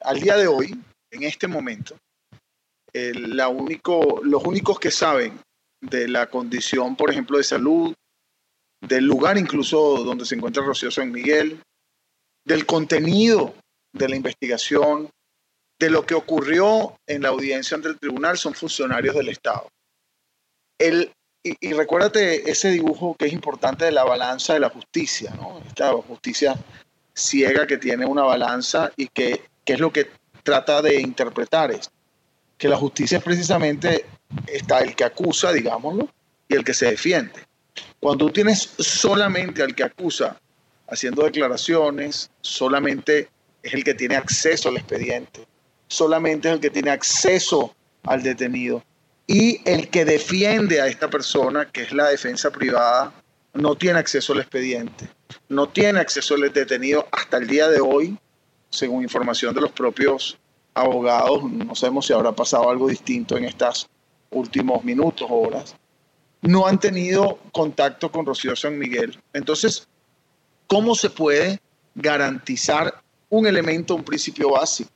Al 0.00 0.20
día 0.20 0.36
de 0.36 0.46
hoy, 0.46 0.78
en 1.10 1.22
este 1.22 1.48
momento, 1.48 1.96
la 2.92 3.48
único, 3.48 4.20
los 4.22 4.44
únicos 4.44 4.78
que 4.78 4.90
saben 4.90 5.38
de 5.80 6.08
la 6.08 6.28
condición, 6.28 6.96
por 6.96 7.10
ejemplo, 7.10 7.38
de 7.38 7.44
salud, 7.44 7.94
del 8.80 9.04
lugar 9.04 9.38
incluso 9.38 10.04
donde 10.04 10.24
se 10.24 10.34
encuentra 10.34 10.64
Rocío 10.64 10.90
San 10.90 11.10
Miguel, 11.10 11.60
del 12.44 12.64
contenido 12.66 13.54
de 13.92 14.08
la 14.08 14.16
investigación, 14.16 15.10
de 15.78 15.90
lo 15.90 16.04
que 16.04 16.14
ocurrió 16.14 16.98
en 17.06 17.22
la 17.22 17.28
audiencia 17.28 17.76
ante 17.76 17.88
el 17.88 17.98
tribunal, 17.98 18.36
son 18.36 18.54
funcionarios 18.54 19.14
del 19.14 19.28
Estado. 19.28 19.68
El, 20.78 21.12
y, 21.42 21.72
recuérdate 21.72 22.50
ese 22.50 22.70
dibujo 22.70 23.16
que 23.16 23.26
es 23.26 23.32
importante 23.32 23.84
de 23.84 23.92
la 23.92 24.04
balanza 24.04 24.54
de 24.54 24.60
la 24.60 24.70
justicia, 24.70 25.32
¿no? 25.36 25.60
Esta 25.66 25.92
justicia 25.92 26.56
ciega 27.14 27.66
que 27.66 27.78
tiene 27.78 28.06
una 28.06 28.22
balanza 28.22 28.92
y 28.96 29.08
que, 29.08 29.42
que 29.64 29.74
es 29.74 29.80
lo 29.80 29.92
que 29.92 30.10
trata 30.42 30.82
de 30.82 31.00
interpretar 31.00 31.70
esto. 31.70 31.92
Que 32.56 32.68
la 32.68 32.76
justicia 32.76 33.18
es 33.18 33.24
precisamente 33.24 34.04
está 34.46 34.80
el 34.80 34.94
que 34.94 35.04
acusa, 35.04 35.52
digámoslo, 35.52 36.08
y 36.48 36.54
el 36.54 36.64
que 36.64 36.74
se 36.74 36.86
defiende. 36.86 37.46
Cuando 38.00 38.26
tú 38.26 38.32
tienes 38.32 38.74
solamente 38.78 39.62
al 39.62 39.74
que 39.74 39.84
acusa 39.84 40.40
haciendo 40.88 41.22
declaraciones, 41.22 42.30
solamente 42.40 43.28
es 43.62 43.74
el 43.74 43.84
que 43.84 43.94
tiene 43.94 44.16
acceso 44.16 44.68
al 44.68 44.76
expediente, 44.76 45.46
solamente 45.88 46.48
es 46.48 46.54
el 46.54 46.60
que 46.60 46.70
tiene 46.70 46.90
acceso 46.90 47.74
al 48.04 48.22
detenido. 48.22 48.82
Y 49.26 49.60
el 49.68 49.88
que 49.88 50.04
defiende 50.04 50.80
a 50.80 50.86
esta 50.86 51.10
persona, 51.10 51.68
que 51.70 51.82
es 51.82 51.92
la 51.92 52.08
defensa 52.08 52.50
privada, 52.50 53.12
no 53.52 53.74
tiene 53.76 53.98
acceso 53.98 54.32
al 54.32 54.40
expediente, 54.40 55.08
no 55.48 55.68
tiene 55.68 56.00
acceso 56.00 56.34
al 56.34 56.52
detenido 56.52 57.06
hasta 57.10 57.38
el 57.38 57.46
día 57.46 57.68
de 57.68 57.80
hoy, 57.80 58.16
según 58.70 59.02
información 59.02 59.54
de 59.54 59.60
los 59.60 59.72
propios 59.72 60.38
abogados. 60.72 61.42
No 61.44 61.74
sabemos 61.74 62.06
si 62.06 62.12
habrá 62.12 62.32
pasado 62.32 62.70
algo 62.70 62.88
distinto 62.88 63.36
en 63.36 63.44
estos 63.44 63.88
últimos 64.30 64.84
minutos, 64.84 65.26
horas. 65.30 65.74
No 66.40 66.66
han 66.66 66.78
tenido 66.78 67.38
contacto 67.52 68.10
con 68.10 68.24
Rocío 68.24 68.54
San 68.54 68.78
Miguel. 68.78 69.18
Entonces, 69.32 69.88
¿cómo 70.66 70.94
se 70.94 71.10
puede 71.10 71.60
garantizar 71.94 73.02
un 73.28 73.46
elemento, 73.46 73.94
un 73.94 74.04
principio 74.04 74.52
básico 74.52 74.90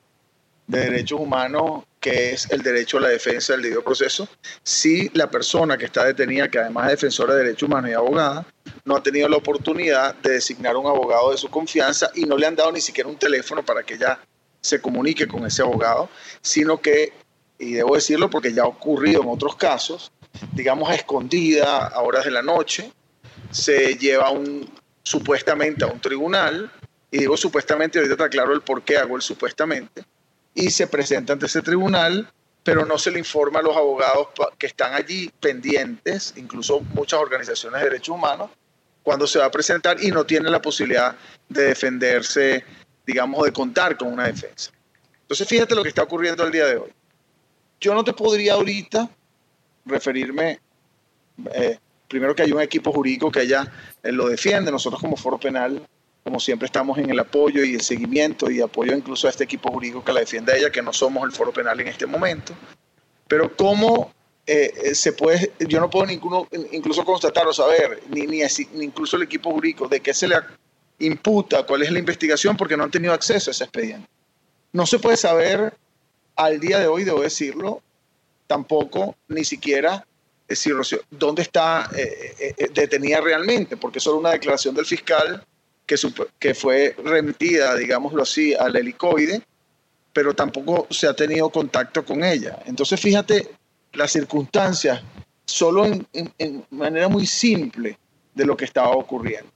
de 0.67 0.81
derechos 0.81 1.21
humanos, 1.21 1.85
que 2.01 2.33
es 2.33 2.51
el 2.51 2.63
derecho 2.63 2.99
a 2.99 3.03
la 3.03 3.09
defensa 3.09 3.53
del 3.53 3.63
debido 3.63 3.83
proceso, 3.83 4.29
si 4.63 5.11
la 5.15 5.31
persona 5.31 5.77
que 5.77 5.85
está 5.85 6.05
detenida, 6.05 6.49
que 6.49 6.59
además 6.59 6.87
es 6.87 7.01
defensora 7.01 7.35
de 7.35 7.45
derechos 7.45 7.69
humanos 7.69 7.91
y 7.91 7.95
abogada, 7.95 8.47
no 8.85 8.97
ha 8.97 9.03
tenido 9.03 9.29
la 9.29 9.37
oportunidad 9.37 10.15
de 10.17 10.33
designar 10.33 10.77
un 10.77 10.87
abogado 10.87 11.31
de 11.31 11.39
su 11.39 11.49
confianza 11.49 12.11
y 12.15 12.25
no 12.25 12.37
le 12.37 12.47
han 12.47 12.57
dado 12.57 12.73
ni 12.73 12.81
siquiera 12.81 13.09
un 13.09 13.17
teléfono 13.17 13.65
para 13.65 13.83
que 13.83 13.95
ella 13.95 14.19
se 14.61 14.81
comunique 14.81 15.27
con 15.27 15.45
ese 15.45 15.63
abogado, 15.63 16.09
sino 16.41 16.81
que, 16.81 17.13
y 17.59 17.75
debo 17.75 17.95
decirlo 17.95 18.31
porque 18.31 18.53
ya 18.53 18.63
ha 18.63 18.67
ocurrido 18.67 19.23
en 19.23 19.29
otros 19.29 19.57
casos, 19.57 20.13
digamos 20.53 20.89
a 20.89 20.95
escondida 20.95 21.89
a 21.89 22.01
horas 22.01 22.25
de 22.25 22.31
la 22.31 22.43
noche, 22.43 22.93
se 23.51 23.97
lleva 23.97 24.31
un, 24.31 24.69
supuestamente 25.03 25.85
a 25.85 25.89
un 25.89 26.01
tribunal, 26.01 26.71
y 27.11 27.19
digo 27.19 27.37
supuestamente, 27.37 27.99
ahorita 27.99 28.17
te 28.17 28.25
aclaro 28.25 28.55
el 28.55 28.63
por 28.63 28.83
qué 28.83 28.97
hago 28.97 29.17
el 29.17 29.23
supuestamente, 29.23 30.05
y 30.55 30.71
se 30.71 30.87
presenta 30.87 31.33
ante 31.33 31.47
ese 31.47 31.63
tribunal, 31.63 32.31
pero 32.63 32.85
no 32.85 32.99
se 32.99 33.11
le 33.11 33.19
informa 33.19 33.61
a 33.61 33.63
los 33.63 33.77
abogados 33.77 34.29
que 34.59 34.67
están 34.67 34.95
allí 34.95 35.31
pendientes, 35.41 36.35
incluso 36.37 36.81
muchas 36.95 37.21
organizaciones 37.21 37.81
de 37.81 37.91
derechos 37.91 38.15
humanos, 38.15 38.51
cuando 39.03 39.27
se 39.27 39.39
va 39.39 39.47
a 39.47 39.51
presentar 39.51 40.03
y 40.03 40.11
no 40.11 40.25
tiene 40.25 40.49
la 40.49 40.63
posibilidad 40.63 41.17
de 41.49 41.65
defenderse, 41.65 42.65
digamos, 43.05 43.45
de 43.45 43.53
contar 43.53 43.97
con 43.97 44.13
una 44.13 44.27
defensa. 44.27 44.71
Entonces, 45.23 45.49
fíjate 45.49 45.75
lo 45.75 45.83
que 45.83 45.89
está 45.89 46.03
ocurriendo 46.03 46.45
el 46.45 46.53
día 46.53 46.67
de 46.67 46.77
hoy. 46.77 46.93
Yo 47.81 47.95
no 47.95 48.05
te 48.05 48.13
podría 48.13 48.55
ahorita 48.55 49.09
referirme, 49.87 50.61
eh, 51.53 51.79
primero 52.07 52.35
que 52.35 52.43
hay 52.43 52.53
un 52.53 52.61
equipo 52.61 52.93
jurídico 52.93 53.33
que 53.33 53.43
ella 53.43 53.73
eh, 54.03 54.13
lo 54.13 54.29
defiende, 54.29 54.71
nosotros 54.71 55.01
como 55.01 55.17
foro 55.17 55.39
penal 55.39 55.85
como 56.25 56.39
siempre 56.39 56.67
estamos 56.67 56.99
en 56.99 57.11
el 57.11 57.19
apoyo 57.19 57.65
y 57.65 57.75
el 57.75 57.81
seguimiento 57.81 58.51
y 58.51 58.61
apoyo 58.61 58.95
incluso 58.95 59.27
a 59.27 59.31
este 59.31 59.45
equipo 59.45 59.71
jurídico 59.73 60.05
que 60.05 60.13
la 60.13 60.21
defiende 60.21 60.53
a 60.53 60.57
ella, 60.57 60.71
que 60.71 60.83
no 60.83 60.93
somos 60.93 61.25
el 61.25 61.33
foro 61.33 61.53
penal 61.53 61.81
en 61.81 61.89
este 61.89 62.07
momento. 62.07 62.55
Pero 63.27 63.57
cómo 63.57 64.13
eh, 64.47 64.73
eh, 64.85 64.95
se 64.95 65.13
puede, 65.13 65.53
yo 65.61 65.81
no 65.81 65.91
puedo 65.91 66.07
ninguno, 66.07 66.49
incluso 66.71 67.05
constatar 67.05 67.47
o 67.47 67.53
saber, 67.53 68.03
ni, 68.09 68.27
ni, 68.27 68.43
incluso 68.81 69.17
el 69.17 69.25
equipo 69.25 69.51
jurídico, 69.51 69.89
de 69.89 70.01
qué 70.01 70.15
se 70.15 70.29
le 70.29 70.37
imputa, 71.01 71.65
cuál 71.65 71.83
es 71.83 71.91
la 71.91 71.99
investigación, 71.99 72.57
porque 72.57 72.77
no 72.77 72.85
han 72.85 72.91
tenido 72.91 73.13
acceso 73.13 73.51
a 73.51 73.53
ese 73.53 73.65
expediente. 73.65 74.09
No 74.73 74.87
se 74.87 75.01
puede 75.01 75.17
saber 75.17 75.75
al 76.37 76.61
día 76.61 76.79
de 76.79 76.87
hoy, 76.87 77.03
debo 77.03 77.21
decirlo, 77.21 77.83
tampoco 78.47 79.17
ni 79.29 79.45
siquiera 79.45 80.07
decir, 80.47 80.75
dónde 81.11 81.43
está 81.43 81.91
eh, 81.97 82.55
detenida 82.73 83.21
realmente, 83.21 83.77
porque 83.77 83.99
solo 83.99 84.19
una 84.19 84.31
declaración 84.31 84.75
del 84.75 84.87
fiscal 84.87 85.45
que, 85.87 86.55
fue 86.55 86.95
remitida, 87.05 87.77
digámoslo 87.77 88.23
así, 88.23 88.55
al 88.55 88.77
helicoide, 88.77 89.43
pero 90.13 90.35
tampoco 90.35 90.87
se 90.91 91.07
ha 91.07 91.15
tenido 91.15 91.51
contacto 91.51 92.05
con 92.05 92.23
ella. 92.25 92.59
Entonces, 92.67 93.01
fíjate 93.01 93.51
las 93.93 94.13
circunstancias, 94.13 95.03
solo 95.45 95.85
en, 95.87 96.65
manera 96.71 97.09
muy 97.09 97.27
simple 97.27 97.99
de 98.35 98.47
lo 98.47 98.57
que 98.57 98.65
estaba 98.65 98.91
ocurriendo. 98.91 99.51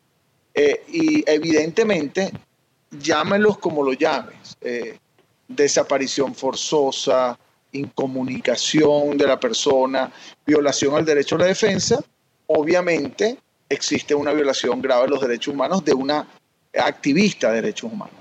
Eh, 0.54 0.84
y 0.88 1.30
evidentemente, 1.30 2.32
llámelos 2.90 3.58
como 3.58 3.82
lo 3.82 3.92
llames, 3.92 4.56
eh, 4.60 4.98
desaparición 5.48 6.34
forzosa, 6.34 7.38
incomunicación 7.72 9.16
de 9.16 9.26
la 9.26 9.38
persona, 9.38 10.12
violación 10.44 10.94
al 10.94 11.04
derecho 11.04 11.36
a 11.36 11.40
la 11.40 11.46
defensa, 11.46 12.02
obviamente 12.46 13.38
existe 13.68 14.14
una 14.14 14.32
violación 14.32 14.80
grave 14.80 15.04
de 15.04 15.08
los 15.10 15.20
derechos 15.20 15.54
humanos 15.54 15.84
de 15.84 15.94
una 15.94 16.26
activista 16.74 17.50
de 17.50 17.62
derechos 17.62 17.92
humanos. 17.92 18.14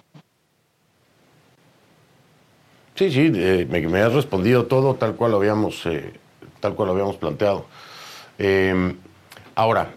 Sí, 2.96 3.12
sí, 3.12 3.32
eh, 3.36 3.68
me, 3.70 4.02
has 4.02 4.14
respondido 4.14 4.68
todo 4.68 4.96
tal 4.96 5.16
cual 5.16 5.32
lo 5.32 5.38
habíamos, 5.38 5.86
eh, 5.86 6.14
tal 6.62 6.76
cual 6.76 6.88
lo 6.88 6.94
habíamos 6.94 7.18
planteado. 7.18 7.66
Em, 8.38 8.96
ahora, 9.56 9.94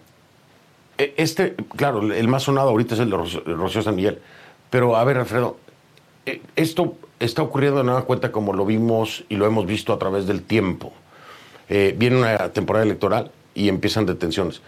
e, 0.98 1.14
este, 1.16 1.54
claro, 1.76 2.12
el 2.12 2.28
más 2.28 2.42
sonado 2.42 2.70
ahorita 2.70 2.94
es 2.94 3.00
el 3.00 3.10
de 3.10 3.16
Rocío 3.54 3.82
San 3.82 3.94
Miguel. 3.94 4.18
Pero 4.68 4.96
a 4.96 5.04
ver, 5.04 5.18
Alfredo, 5.18 5.58
e, 6.26 6.42
esto 6.56 6.96
está 7.20 7.42
ocurriendo 7.42 7.78
de 7.78 7.84
nueva 7.84 8.02
cuenta 8.02 8.32
como 8.32 8.52
lo 8.52 8.66
vimos 8.66 9.24
y 9.28 9.36
lo 9.36 9.46
hemos 9.46 9.64
visto 9.66 9.92
a 9.92 9.98
través 9.98 10.26
del 10.26 10.42
tiempo. 10.42 10.92
Eh, 11.68 11.94
viene 11.96 12.16
una 12.16 12.52
temporada 12.52 12.84
electoral 12.84 13.30
y 13.54 13.68
empiezan 13.68 14.06
detenciones. 14.06 14.60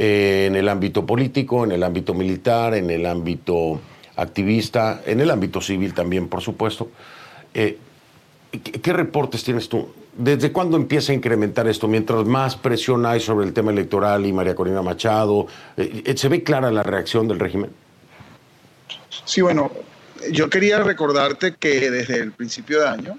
Eh, 0.00 0.46
en 0.46 0.54
el 0.54 0.68
ámbito 0.68 1.04
político, 1.04 1.64
en 1.64 1.72
el 1.72 1.82
ámbito 1.82 2.14
militar, 2.14 2.72
en 2.74 2.88
el 2.88 3.04
ámbito 3.04 3.80
activista, 4.14 5.02
en 5.04 5.20
el 5.20 5.28
ámbito 5.28 5.60
civil 5.60 5.92
también, 5.92 6.28
por 6.28 6.40
supuesto. 6.40 6.92
Eh, 7.52 7.76
¿qué, 8.80 8.92
reportes 8.92 9.42
tienes 9.42 9.68
tú? 9.68 9.92
¿Desde 10.16 10.52
cuándo 10.52 10.76
empieza 10.76 11.10
a 11.10 11.16
incrementar 11.16 11.66
esto? 11.66 11.88
Mientras 11.88 12.24
más 12.26 12.54
presión 12.54 13.04
hay 13.06 13.18
sobre 13.18 13.44
el 13.44 13.52
tema 13.52 13.72
electoral 13.72 14.24
y 14.24 14.32
María 14.32 14.54
Corina 14.54 14.82
Machado, 14.82 15.48
eh, 15.76 16.14
¿se 16.16 16.28
ve 16.28 16.44
clara 16.44 16.70
la 16.70 16.84
reacción 16.84 17.26
del 17.26 17.40
régimen? 17.40 17.70
Sí, 19.24 19.40
bueno, 19.40 19.72
yo 20.30 20.48
quería 20.48 20.78
recordarte 20.78 21.56
que 21.56 21.90
desde 21.90 22.20
el 22.20 22.30
principio 22.30 22.82
de 22.82 22.88
año 22.88 23.18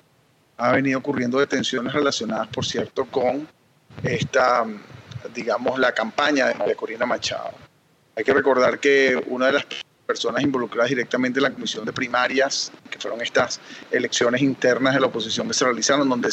ha 0.56 0.72
venido 0.72 1.00
ocurriendo 1.00 1.40
detenciones 1.40 1.92
relacionadas, 1.92 2.48
por 2.48 2.66
cierto, 2.66 3.04
con 3.04 3.46
esta 4.02 4.66
digamos, 5.34 5.80
la 5.80 5.92
campaña 5.94 6.48
de 6.48 6.56
María 6.56 6.76
Corina 6.76 7.06
Machado. 7.06 7.52
Hay 8.16 8.24
que 8.24 8.34
recordar 8.34 8.80
que 8.80 9.22
una 9.28 9.48
de 9.48 9.54
las 9.54 9.66
personas 10.10 10.42
involucradas 10.42 10.90
directamente 10.90 11.40
en 11.40 11.44
la 11.44 11.52
comisión 11.52 11.86
de 11.86 11.94
primarias, 11.94 12.72
que 12.90 12.98
fueron 12.98 13.22
estas 13.22 13.62
elecciones 13.92 14.42
internas 14.42 14.96
de 14.96 15.00
la 15.00 15.06
oposición 15.06 15.48
que 15.48 15.54
se 15.54 15.66
realizaron, 15.66 16.10
donde 16.10 16.30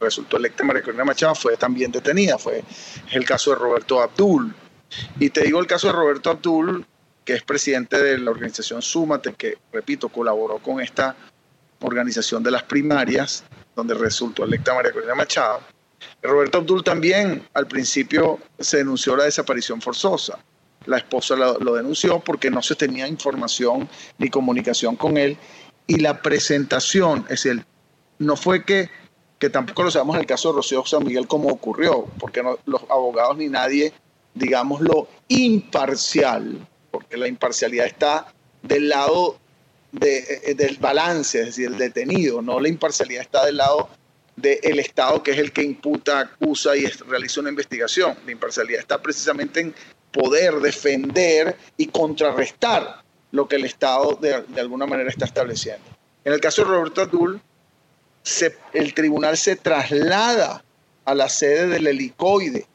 resultó 0.00 0.38
electa 0.38 0.64
María 0.64 0.82
Corina 0.82 1.04
Machado, 1.04 1.34
fue 1.34 1.56
también 1.58 1.92
detenida. 1.92 2.38
Fue 2.38 2.64
el 3.12 3.24
caso 3.26 3.50
de 3.50 3.56
Roberto 3.56 4.00
Abdul. 4.00 4.54
Y 5.20 5.28
te 5.28 5.42
digo 5.42 5.60
el 5.60 5.66
caso 5.66 5.88
de 5.88 5.92
Roberto 5.92 6.30
Abdul, 6.30 6.86
que 7.22 7.34
es 7.34 7.42
presidente 7.42 8.02
de 8.02 8.16
la 8.16 8.30
organización 8.30 8.80
Súmate, 8.80 9.34
que, 9.34 9.58
repito, 9.70 10.08
colaboró 10.08 10.58
con 10.60 10.80
esta 10.80 11.14
organización 11.80 12.42
de 12.42 12.50
las 12.50 12.62
primarias, 12.62 13.44
donde 13.76 13.92
resultó 13.92 14.44
electa 14.44 14.72
María 14.72 14.92
Corina 14.92 15.14
Machado. 15.14 15.60
Roberto 16.22 16.58
Abdul 16.58 16.82
también 16.82 17.46
al 17.54 17.66
principio 17.66 18.38
se 18.58 18.78
denunció 18.78 19.16
la 19.16 19.24
desaparición 19.24 19.80
forzosa. 19.80 20.38
La 20.86 20.98
esposa 20.98 21.36
lo, 21.36 21.74
denunció 21.74 22.20
porque 22.20 22.50
no 22.50 22.62
se 22.62 22.74
tenía 22.74 23.06
información 23.06 23.88
ni 24.18 24.28
comunicación 24.30 24.96
con 24.96 25.16
él. 25.16 25.36
Y 25.86 25.98
la 25.98 26.22
presentación, 26.22 27.20
es 27.28 27.42
decir, 27.42 27.64
no 28.18 28.36
fue 28.36 28.64
que, 28.64 28.90
que 29.38 29.50
tampoco 29.50 29.84
lo 29.84 29.90
sabemos 29.90 30.16
en 30.16 30.20
el 30.20 30.26
caso 30.26 30.50
de 30.50 30.56
Rocío 30.56 30.84
San 30.86 31.04
Miguel 31.04 31.26
cómo 31.26 31.48
ocurrió, 31.48 32.06
porque 32.18 32.42
los 32.64 32.82
abogados 32.90 33.36
ni 33.36 33.48
nadie, 33.48 33.92
digámoslo, 34.34 35.08
imparcial, 35.28 36.66
porque 36.90 37.16
la 37.16 37.28
imparcialidad 37.28 37.86
está 37.86 38.32
del 38.62 38.88
lado 38.88 39.38
de, 39.92 40.54
del 40.56 40.76
balance, 40.78 41.40
es 41.40 41.46
decir, 41.46 41.68
el 41.68 41.78
detenido, 41.78 42.42
no 42.42 42.60
la 42.60 42.68
imparcialidad 42.68 43.22
está 43.22 43.46
del 43.46 43.56
lado 43.56 43.88
del 44.40 44.78
Estado, 44.78 45.22
que 45.22 45.32
es 45.32 45.38
el 45.38 45.52
que 45.52 45.62
imputa, 45.62 46.20
acusa 46.20 46.76
y 46.76 46.86
realiza 46.86 47.40
una 47.40 47.50
investigación. 47.50 48.16
La 48.24 48.32
imparcialidad 48.32 48.80
está 48.80 49.00
precisamente 49.00 49.60
en 49.60 49.74
poder 50.12 50.54
defender 50.60 51.56
y 51.76 51.86
contrarrestar 51.86 53.02
lo 53.32 53.46
que 53.46 53.56
el 53.56 53.64
Estado 53.64 54.18
de, 54.20 54.42
de 54.48 54.60
alguna 54.60 54.86
manera 54.86 55.10
está 55.10 55.24
estableciendo. 55.24 55.84
En 56.24 56.32
el 56.32 56.40
caso 56.40 56.62
de 56.62 56.68
Roberto 56.68 57.02
Adul, 57.02 57.40
el 58.72 58.94
tribunal 58.94 59.36
se 59.36 59.56
traslada 59.56 60.62
a 61.04 61.14
la 61.14 61.28
sede 61.28 61.68
del 61.68 61.86
helicoide 61.86 62.66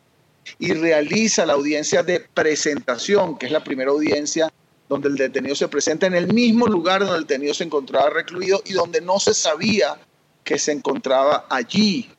y 0.60 0.74
realiza 0.74 1.46
la 1.46 1.54
audiencia 1.54 2.04
de 2.04 2.20
presentación, 2.20 3.38
que 3.38 3.46
es 3.46 3.52
la 3.52 3.64
primera 3.64 3.92
audiencia 3.92 4.52
donde 4.90 5.10
el 5.10 5.16
detenido 5.16 5.56
se 5.56 5.68
presenta 5.68 6.08
en 6.08 6.16
el 6.16 6.34
mismo 6.34 6.68
lugar 6.68 7.02
donde 7.02 7.18
el 7.18 7.24
detenido 7.24 7.54
se 7.54 7.64
encontraba 7.64 8.10
recluido 8.10 8.62
y 8.66 8.74
donde 8.74 9.02
no 9.02 9.20
se 9.20 9.34
sabía 9.34 9.98
que 10.44 10.58
se 10.58 10.72
encontraba 10.72 11.46
allí. 11.50 12.10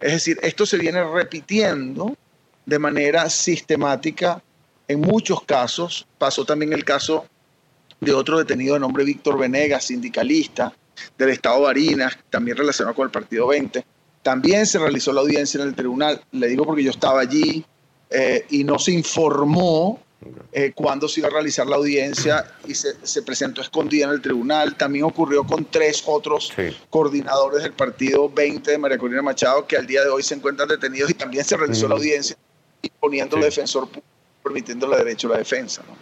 Es 0.00 0.12
decir, 0.12 0.38
esto 0.42 0.66
se 0.66 0.78
viene 0.78 1.02
repitiendo 1.04 2.16
de 2.66 2.78
manera 2.78 3.28
sistemática 3.30 4.42
en 4.88 5.00
muchos 5.00 5.42
casos. 5.42 6.06
Pasó 6.18 6.44
también 6.44 6.72
el 6.72 6.84
caso 6.84 7.26
de 8.00 8.12
otro 8.12 8.38
detenido 8.38 8.74
de 8.74 8.80
nombre 8.80 9.04
Víctor 9.04 9.38
Venegas, 9.38 9.84
sindicalista 9.84 10.72
del 11.18 11.30
Estado 11.30 11.56
de 11.56 11.62
Barinas, 11.62 12.18
también 12.30 12.56
relacionado 12.56 12.94
con 12.94 13.06
el 13.06 13.10
Partido 13.10 13.48
20. 13.48 13.84
También 14.22 14.66
se 14.66 14.78
realizó 14.78 15.12
la 15.12 15.20
audiencia 15.20 15.60
en 15.60 15.68
el 15.68 15.74
tribunal, 15.74 16.22
le 16.32 16.48
digo 16.48 16.64
porque 16.64 16.82
yo 16.82 16.90
estaba 16.90 17.20
allí 17.20 17.64
eh, 18.10 18.46
y 18.50 18.64
no 18.64 18.78
se 18.78 18.92
informó 18.92 20.00
eh, 20.52 20.72
cuándo 20.74 21.08
se 21.08 21.20
iba 21.20 21.28
a 21.28 21.32
realizar 21.32 21.66
la 21.66 21.76
audiencia 21.76 22.44
y 22.66 22.74
se, 22.74 23.22
presentó 23.22 23.60
escondida 23.60 24.06
en 24.06 24.10
el 24.10 24.20
tribunal. 24.20 24.76
También 24.76 25.04
ocurrió 25.04 25.44
con 25.44 25.64
tres 25.64 26.02
otros 26.06 26.52
coordinadores 26.90 27.62
del 27.62 27.72
partido 27.72 28.28
20 28.28 28.70
de 28.70 28.78
María 28.78 28.98
Corina 28.98 29.22
Machado 29.22 29.66
que 29.66 29.76
al 29.76 29.86
día 29.86 30.02
de 30.02 30.08
hoy 30.08 30.22
se 30.22 30.34
encuentran 30.34 30.68
detenidos 30.68 31.10
y 31.10 31.14
también 31.14 31.44
se 31.44 31.56
realizó 31.56 31.88
la 31.88 31.94
audiencia 31.94 32.36
imponiendo 32.82 33.36
el 33.36 33.42
defensor 33.42 33.86
público, 33.88 34.06
permitiendo 34.42 34.86
el 34.92 34.98
derecho 34.98 35.28
a 35.28 35.32
la 35.32 35.38
defensa. 35.38 35.82
¿no? 35.86 35.96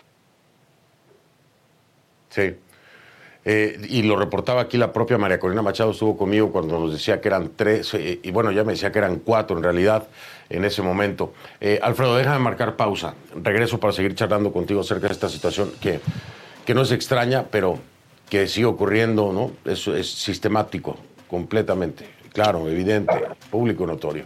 Sí. 2.30 2.54
Eh, 3.44 3.76
y 3.88 4.02
lo 4.02 4.16
reportaba 4.16 4.60
aquí 4.60 4.78
la 4.78 4.92
propia 4.92 5.18
María 5.18 5.40
Corina 5.40 5.62
Machado, 5.62 5.90
estuvo 5.90 6.16
conmigo 6.16 6.52
cuando 6.52 6.78
nos 6.78 6.92
decía 6.92 7.20
que 7.20 7.26
eran 7.26 7.50
tres, 7.56 7.92
eh, 7.94 8.20
y 8.22 8.30
bueno, 8.30 8.52
ya 8.52 8.62
me 8.62 8.72
decía 8.72 8.92
que 8.92 9.00
eran 9.00 9.16
cuatro 9.16 9.56
en 9.56 9.64
realidad 9.64 10.06
en 10.48 10.64
ese 10.64 10.80
momento. 10.82 11.32
Eh, 11.60 11.80
Alfredo, 11.82 12.16
déjame 12.16 12.38
marcar 12.38 12.76
pausa. 12.76 13.14
Regreso 13.42 13.80
para 13.80 13.92
seguir 13.92 14.14
charlando 14.14 14.52
contigo 14.52 14.80
acerca 14.82 15.08
de 15.08 15.14
esta 15.14 15.28
situación 15.28 15.72
que, 15.80 16.00
que 16.64 16.74
no 16.74 16.82
es 16.82 16.92
extraña, 16.92 17.46
pero 17.50 17.78
que 18.28 18.46
sigue 18.46 18.66
ocurriendo, 18.66 19.32
¿no? 19.32 19.52
Es 19.70 19.82
sistemático, 20.12 20.96
completamente, 21.28 22.06
claro, 22.32 22.68
evidente, 22.68 23.12
público 23.50 23.86
notorio. 23.86 24.24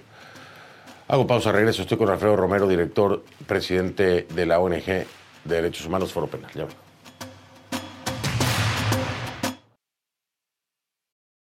Hago 1.09 1.27
pausa, 1.27 1.53
regreso. 1.53 1.83
Estoy 1.83 1.97
con 1.99 2.11
Alfredo 2.11 2.37
Romero, 2.37 2.69
director, 2.69 3.23
presidente 3.47 4.27
de 4.29 4.47
la 4.47 4.59
ONG 4.59 4.85
de 4.85 5.07
Derechos 5.45 5.87
Humanos 5.87 6.13
Foro 6.13 6.27
Penal. 6.27 6.51
Ya 6.55 6.67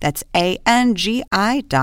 That's 0.00 0.24
A-N-G-I.com. 0.32 1.76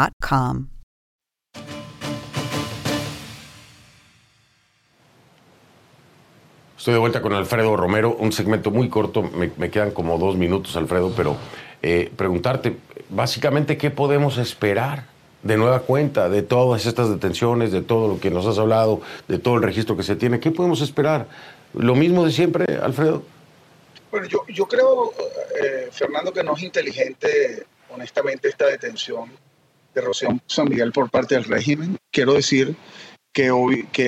Estoy 6.78 6.93
de 6.95 6.99
vuelta 6.99 7.21
con 7.21 7.32
Alfredo 7.32 7.78
Romero, 7.78 8.15
un 8.19 8.34
segmento 8.34 8.69
muy 8.69 8.89
corto, 8.89 9.23
me, 9.23 9.71
quedan 9.71 9.91
como 9.91 10.17
dos 10.17 10.36
minutos, 10.36 10.76
Alfredo, 10.76 11.13
pero 11.15 11.38
eh, 11.82 12.12
preguntarte 12.13 12.76
básicamente 13.10 13.78
qué 13.78 13.89
podemos 13.89 14.38
esperar 14.38 15.06
de 15.43 15.56
nueva 15.56 15.80
cuenta 15.80 16.28
de 16.28 16.41
todas 16.41 16.86
estas 16.86 17.10
detenciones, 17.10 17.71
de 17.71 17.82
todo 17.82 18.10
lo 18.10 18.19
que 18.19 18.30
nos 18.30 18.45
has 18.45 18.58
hablado, 18.58 18.99
de 19.30 19.39
todo 19.39 19.56
el 19.56 19.63
registro 19.63 19.95
que 19.95 20.04
se 20.04 20.17
tiene. 20.17 20.41
¿Qué 20.41 20.52
podemos 20.52 20.82
esperar? 20.82 21.28
¿Lo 21.73 21.95
mismo 21.95 22.26
de 22.26 22.34
siempre, 22.34 22.65
Alfredo? 22.76 23.23
Bueno, 24.12 24.28
yo, 24.28 24.45
yo 24.49 24.67
creo, 24.67 25.13
eh, 25.63 25.88
Fernando, 25.89 26.34
que 26.34 26.43
no 26.43 26.56
es 26.58 26.63
inteligente 26.63 27.65
honestamente 27.93 28.49
esta 28.49 28.67
detención 28.67 29.32
de 29.93 30.01
Rocío 30.01 30.29
San 30.47 30.69
Miguel 30.69 30.91
por 30.91 31.10
parte 31.10 31.36
del 31.36 31.43
régimen. 31.45 31.97
Quiero 32.12 32.34
decir 32.34 32.75
que, 33.32 33.49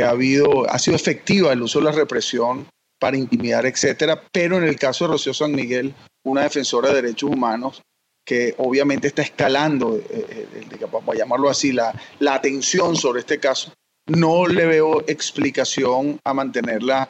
ha, 0.04 0.80
sido 0.80 0.96
efectiva 0.96 1.54
el 1.54 1.62
uso 1.62 1.80
de 1.80 1.86
la 1.86 1.92
represión 1.92 2.68
para 3.00 3.18
intimidar, 3.18 3.66
etcétera, 3.66 4.22
pero 4.32 4.58
en 4.58 4.64
el 4.64 4.78
caso 4.78 5.06
de 5.06 5.12
Rocío 5.12 5.34
San 5.34 5.52
Miguel, 5.52 5.94
una 6.24 6.44
defensora 6.44 6.90
de 6.90 7.02
derechos 7.02 7.30
humanos 7.30 7.82
que 8.26 8.56
obviamente 8.58 9.08
está 9.08 9.22
escalando, 9.22 9.98
eh, 9.98 10.04
eh, 10.10 10.48
eh, 10.72 11.16
llamarlo 11.16 11.50
así, 11.50 11.72
la, 11.72 11.94
la 12.20 12.36
atención 12.36 12.96
sobre 12.96 13.20
este 13.20 13.40
caso, 13.40 13.72
no 14.08 14.48
le 14.48 14.66
veo 14.66 15.02
explicación 15.08 16.20
a 16.24 16.34
mantenerla 16.34 17.08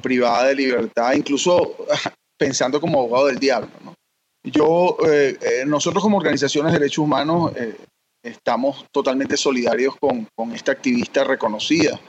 privada 0.00 0.46
de 0.46 0.54
libertad, 0.54 1.14
incluso 1.14 1.76
pensando 2.38 2.80
como 2.80 3.00
abogado 3.00 3.26
del 3.26 3.38
diablo. 3.38 3.70
¿no? 3.84 3.94
Yo, 4.44 4.96
eh, 5.06 5.38
eh, 5.40 5.64
nosotros 5.66 6.02
como 6.02 6.18
organizaciones 6.18 6.72
de 6.72 6.80
derechos 6.80 7.04
humanos 7.04 7.52
eh, 7.54 7.76
estamos 8.24 8.86
totalmente 8.90 9.36
solidarios 9.36 9.94
con, 10.00 10.26
con 10.34 10.52
esta 10.52 10.72
activista 10.72 11.22
reconocida, 11.24 12.00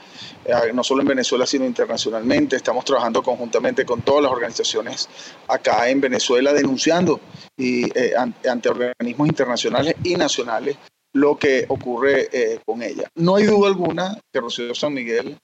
no 0.72 0.84
solo 0.84 1.02
en 1.02 1.08
Venezuela, 1.08 1.44
sino 1.44 1.64
internacionalmente. 1.64 2.54
Estamos 2.54 2.84
trabajando 2.84 3.20
conjuntamente 3.20 3.84
con 3.84 4.02
todas 4.02 4.22
las 4.22 4.30
organizaciones 4.30 5.08
acá 5.48 5.88
en 5.88 6.00
Venezuela, 6.00 6.52
denunciando 6.52 7.20
y, 7.56 7.90
ante, 8.16 8.68
organismos 8.68 9.26
internacionales 9.26 9.96
y 10.04 10.14
nacionales 10.14 10.76
lo 11.14 11.36
que 11.36 11.64
ocurre 11.68 12.60
con 12.64 12.82
ella. 12.82 13.08
No 13.16 13.34
hay 13.34 13.46
duda 13.46 13.66
alguna 13.66 14.16
que 14.32 14.40
Rocío 14.40 14.72
San 14.72 14.94
Miguel 14.94 15.36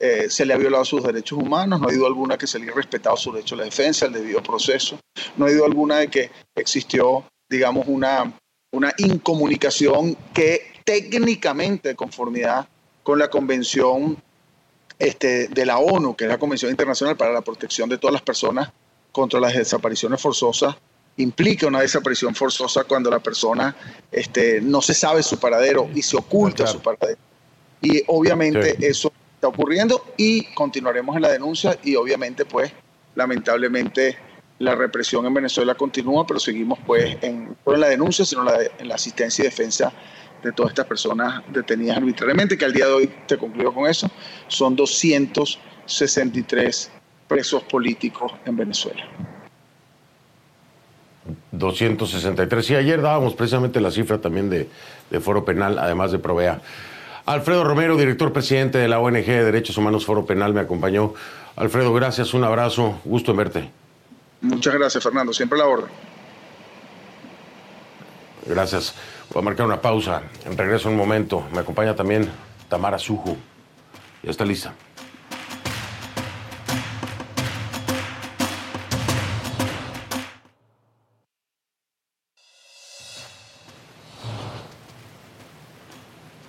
eh, 0.00 0.26
se 0.30 0.46
le 0.46 0.54
ha 0.54 0.56
violado 0.56 0.84
sus 0.84 1.02
derechos 1.02 1.38
humanos, 1.38 1.80
no 1.80 1.88
hay 1.88 1.96
duda 1.96 2.06
alguna 2.06 2.38
que 2.38 2.46
se 2.46 2.58
le 2.58 2.70
ha 2.70 2.74
respetado 2.74 3.16
su 3.16 3.32
derecho 3.32 3.56
a 3.56 3.58
la 3.58 3.64
defensa, 3.64 4.06
el 4.06 4.12
debido 4.12 4.42
proceso, 4.42 4.98
no 5.36 5.46
hay 5.46 5.54
duda 5.54 5.66
alguna 5.66 5.96
de 5.96 6.08
que 6.08 6.30
existió, 6.54 7.24
digamos, 7.50 7.86
una, 7.88 8.32
una 8.72 8.92
incomunicación 8.98 10.16
que 10.32 10.72
técnicamente, 10.84 11.90
de 11.90 11.96
conformidad 11.96 12.68
con 13.02 13.18
la 13.18 13.28
Convención 13.28 14.16
este, 14.98 15.48
de 15.48 15.66
la 15.66 15.78
ONU, 15.78 16.14
que 16.14 16.24
es 16.24 16.30
la 16.30 16.38
Convención 16.38 16.70
Internacional 16.70 17.16
para 17.16 17.32
la 17.32 17.42
Protección 17.42 17.88
de 17.88 17.98
todas 17.98 18.12
las 18.12 18.22
personas 18.22 18.70
contra 19.12 19.40
las 19.40 19.54
desapariciones 19.54 20.20
forzosas, 20.20 20.76
implica 21.16 21.66
una 21.66 21.80
desaparición 21.80 22.34
forzosa 22.34 22.84
cuando 22.84 23.10
la 23.10 23.18
persona 23.18 23.76
este, 24.12 24.60
no 24.60 24.80
se 24.80 24.94
sabe 24.94 25.22
su 25.22 25.38
paradero 25.38 25.88
y 25.94 26.02
se 26.02 26.16
oculta 26.16 26.66
su 26.66 26.80
paradero. 26.80 27.18
Y 27.80 28.02
obviamente 28.06 28.76
eso 28.86 29.12
está 29.38 29.46
ocurriendo 29.46 30.02
y 30.16 30.42
continuaremos 30.52 31.14
en 31.14 31.22
la 31.22 31.30
denuncia 31.30 31.78
y 31.84 31.94
obviamente 31.94 32.44
pues 32.44 32.72
lamentablemente 33.14 34.18
la 34.58 34.74
represión 34.74 35.24
en 35.26 35.34
Venezuela 35.34 35.76
continúa, 35.76 36.26
pero 36.26 36.40
seguimos 36.40 36.80
pues 36.84 37.16
en, 37.22 37.56
no 37.64 37.74
en 37.74 37.80
la 37.80 37.86
denuncia, 37.86 38.24
sino 38.24 38.44
en 38.50 38.88
la 38.88 38.96
asistencia 38.96 39.42
y 39.42 39.44
defensa 39.46 39.92
de 40.42 40.50
todas 40.50 40.72
estas 40.72 40.86
personas 40.86 41.44
detenidas 41.52 41.98
arbitrariamente, 41.98 42.58
que 42.58 42.64
al 42.64 42.72
día 42.72 42.86
de 42.86 42.92
hoy, 42.92 43.08
te 43.28 43.38
concluyo 43.38 43.72
con 43.72 43.88
eso, 43.88 44.10
son 44.48 44.74
263 44.74 46.90
presos 47.28 47.62
políticos 47.62 48.32
en 48.44 48.56
Venezuela. 48.56 49.06
263. 51.52 52.70
Y 52.70 52.74
ayer 52.74 53.00
dábamos 53.00 53.34
precisamente 53.34 53.80
la 53.80 53.92
cifra 53.92 54.18
también 54.18 54.50
de, 54.50 54.68
de 55.10 55.20
Foro 55.20 55.44
Penal, 55.44 55.78
además 55.78 56.10
de 56.10 56.18
Provea. 56.18 56.60
Alfredo 57.28 57.62
Romero, 57.62 57.98
director 57.98 58.32
presidente 58.32 58.78
de 58.78 58.88
la 58.88 59.00
ONG 59.00 59.26
de 59.26 59.44
Derechos 59.44 59.76
Humanos 59.76 60.06
Foro 60.06 60.24
Penal, 60.24 60.54
me 60.54 60.60
acompañó. 60.60 61.12
Alfredo, 61.56 61.92
gracias, 61.92 62.32
un 62.32 62.42
abrazo, 62.42 62.98
gusto 63.04 63.32
en 63.32 63.36
verte. 63.36 63.70
Muchas 64.40 64.72
gracias, 64.72 65.04
Fernando, 65.04 65.34
siempre 65.34 65.58
la 65.58 65.66
orden. 65.66 65.90
Gracias. 68.46 68.94
Voy 69.30 69.42
a 69.42 69.44
marcar 69.44 69.66
una 69.66 69.78
pausa. 69.78 70.22
En 70.46 70.56
regreso 70.56 70.88
un 70.88 70.96
momento. 70.96 71.46
Me 71.52 71.58
acompaña 71.58 71.94
también 71.94 72.30
Tamara 72.66 72.98
Suju. 72.98 73.36
Ya 74.22 74.30
está 74.30 74.46
lista. 74.46 74.72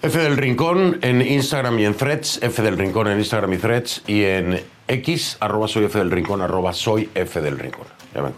F 0.01 0.17
del 0.17 0.37
Rincón 0.37 0.97
en 1.01 1.21
Instagram 1.21 1.77
y 1.77 1.85
en 1.85 1.93
Threads, 1.93 2.41
F 2.41 2.61
del 2.61 2.77
Rincón 2.77 3.07
en 3.07 3.17
Instagram 3.17 3.51
y 3.51 3.57
Threads, 3.57 4.03
y 4.07 4.23
en 4.23 4.63
X, 4.87 5.35
arroba 5.41 5.67
soy 5.67 5.83
F 5.85 5.99
del 5.99 6.09
Rincón, 6.09 6.41
arroba 6.41 6.71
soy 6.71 7.09
F 7.13 7.41
del 7.41 7.59
Rincón. 7.59 7.85
Ya 8.15 8.21
vengo. 8.21 8.37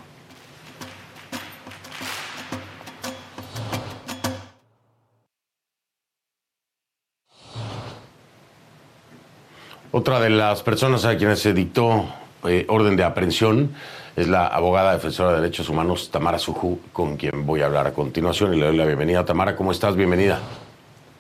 Otra 9.92 10.20
de 10.20 10.32
las 10.32 10.64
personas 10.64 11.06
a 11.06 11.16
quienes 11.16 11.42
se 11.42 11.54
dictó 11.54 12.12
eh, 12.46 12.66
orden 12.70 12.96
de 12.96 13.04
aprehensión 13.04 13.76
es 14.16 14.28
la 14.28 14.48
abogada 14.48 14.94
defensora 14.94 15.34
de 15.34 15.42
derechos 15.42 15.70
humanos 15.70 16.10
Tamara 16.10 16.40
Suju, 16.40 16.80
con 16.92 17.18
quien 17.18 17.46
voy 17.46 17.62
a 17.62 17.68
hablar 17.68 17.86
a 17.86 17.94
continuación 17.94 18.56
y 18.56 18.60
le 18.60 18.66
doy 18.66 18.78
la 18.78 18.86
bienvenida. 18.86 19.26
Tamara, 19.26 19.56
¿cómo 19.56 19.72
estás? 19.72 19.96
Bienvenida. 19.96 20.40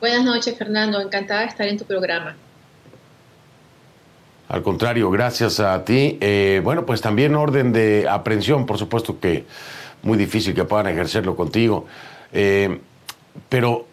Buenas 0.01 0.25
noches, 0.25 0.57
Fernando. 0.57 0.99
Encantada 0.99 1.41
de 1.41 1.47
estar 1.47 1.67
en 1.67 1.77
tu 1.77 1.85
programa. 1.85 2.35
Al 4.49 4.61
contrario, 4.61 5.09
gracias 5.09 5.61
a 5.61 5.85
ti. 5.85 6.17
Eh, 6.19 6.59
bueno, 6.61 6.85
pues 6.85 6.99
también 6.99 7.35
orden 7.35 7.71
de 7.71 8.09
aprehensión, 8.09 8.65
por 8.65 8.77
supuesto 8.77 9.17
que 9.17 9.45
muy 10.01 10.17
difícil 10.17 10.53
que 10.53 10.65
puedan 10.65 10.87
ejercerlo 10.87 11.37
contigo. 11.37 11.85
Eh, 12.33 12.81
pero, 13.47 13.85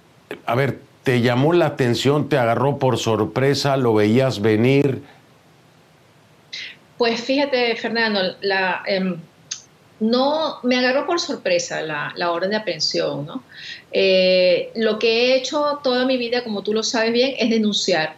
a 0.47 0.57
ver, 0.57 0.81
¿Te 1.09 1.23
llamó 1.23 1.55
la 1.55 1.65
atención? 1.65 2.29
¿Te 2.29 2.37
agarró 2.37 2.79
por 2.79 2.99
sorpresa? 2.99 3.79
¿Lo 3.79 3.95
veías 3.95 4.43
venir? 4.43 5.03
Pues 6.99 7.23
fíjate, 7.23 7.75
Fernando, 7.77 8.21
la, 8.43 8.83
em, 8.85 9.17
no 10.01 10.59
me 10.65 10.77
agarró 10.77 11.07
por 11.07 11.19
sorpresa 11.19 11.81
la, 11.81 12.31
orden 12.31 12.51
de 12.51 12.57
aprehensión. 12.57 13.25
¿no? 13.25 13.43
Eh, 13.93 14.71
lo 14.75 14.99
que 14.99 15.09
he 15.09 15.37
hecho 15.37 15.81
toda 15.83 16.05
mi 16.05 16.17
vida, 16.17 16.45
como 16.45 16.63
tú 16.63 16.73
lo 16.73 16.83
sabes 16.83 17.13
bien, 17.13 17.35
es 17.39 17.51
denunciar. 17.51 18.17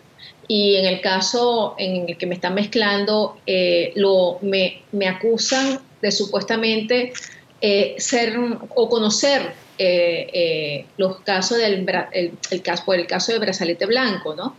Y 0.49 0.77
en 0.77 0.87
el 0.87 1.01
caso 1.01 1.75
en 1.79 2.09
el 2.09 2.19
que 2.19 2.27
me 2.27 2.35
están 2.35 2.55
mezclando, 2.55 3.37
eh, 3.47 3.95
me, 4.43 5.09
acusan 5.09 5.79
de 6.03 6.11
supuestamente 6.11 7.13
eh, 7.61 7.95
ser 7.99 8.37
o 8.75 8.89
conocer 8.89 9.53
los 10.99 11.21
casos 11.21 11.57
del 11.57 11.87
el, 12.13 12.63
caso, 12.63 12.85
por 12.85 12.97
el 12.97 13.07
caso 13.07 13.33
de 13.33 13.39
brazalete 13.39 13.87
blanco, 13.87 14.35
¿no? 14.35 14.57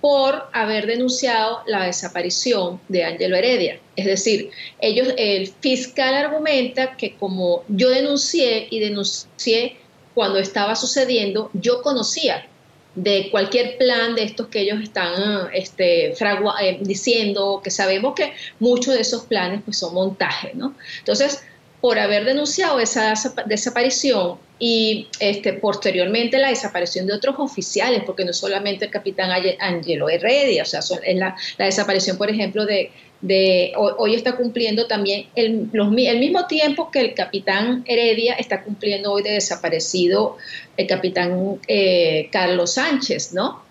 por 0.00 0.48
haber 0.52 0.86
denunciado 0.86 1.62
la 1.66 1.84
desaparición 1.84 2.80
de 2.88 3.04
Ángelo 3.04 3.36
Heredia. 3.36 3.80
Es 3.96 4.06
decir, 4.06 4.50
ellos, 4.80 5.08
el 5.16 5.48
fiscal 5.48 6.14
argumenta 6.14 6.96
que 6.96 7.16
como 7.16 7.64
yo 7.68 7.88
denuncié 7.90 8.68
y 8.70 8.78
denuncié 8.78 9.76
cuando 10.16 10.38
estaba 10.38 10.74
sucediendo, 10.74 11.50
yo 11.52 11.82
conocía 11.82 12.46
de 12.94 13.28
cualquier 13.30 13.76
plan 13.76 14.14
de 14.14 14.22
estos 14.22 14.46
que 14.46 14.60
ellos 14.60 14.80
están 14.82 15.50
este, 15.52 16.12
eh, 16.12 16.78
diciendo, 16.80 17.60
que 17.62 17.70
sabemos 17.70 18.14
que 18.14 18.32
muchos 18.58 18.94
de 18.94 19.02
esos 19.02 19.24
planes 19.26 19.60
pues, 19.62 19.78
son 19.78 19.92
montajes. 19.92 20.54
¿no? 20.54 20.74
Entonces, 21.00 21.44
por 21.82 21.98
haber 21.98 22.24
denunciado 22.24 22.80
esa 22.80 23.12
desaparición 23.44 24.38
y 24.58 25.08
este, 25.20 25.52
posteriormente 25.52 26.38
la 26.38 26.48
desaparición 26.48 27.06
de 27.06 27.12
otros 27.12 27.36
oficiales, 27.38 28.02
porque 28.06 28.24
no 28.24 28.32
solamente 28.32 28.86
el 28.86 28.90
capitán 28.90 29.30
Angelo 29.60 30.08
Heredia, 30.08 30.62
o 30.62 30.66
sea, 30.66 30.80
es 30.80 31.16
la, 31.16 31.36
desaparición, 31.58 32.16
por 32.16 32.30
ejemplo, 32.30 32.64
de, 32.64 32.90
de 33.20 33.72
hoy, 33.76 34.14
está 34.14 34.36
cumpliendo 34.36 34.86
también 34.86 35.26
el, 35.34 35.70
mismo 35.72 36.46
tiempo 36.46 36.90
que 36.90 37.00
el 37.00 37.14
capitán 37.14 37.82
Heredia 37.86 38.34
está 38.34 38.62
cumpliendo 38.62 39.12
hoy 39.12 39.22
de 39.22 39.32
desaparecido 39.32 40.36
el 40.76 40.86
capitán 40.86 41.58
eh, 41.66 42.28
Carlos 42.30 42.74
Sánchez, 42.74 43.32
¿no? 43.32 43.62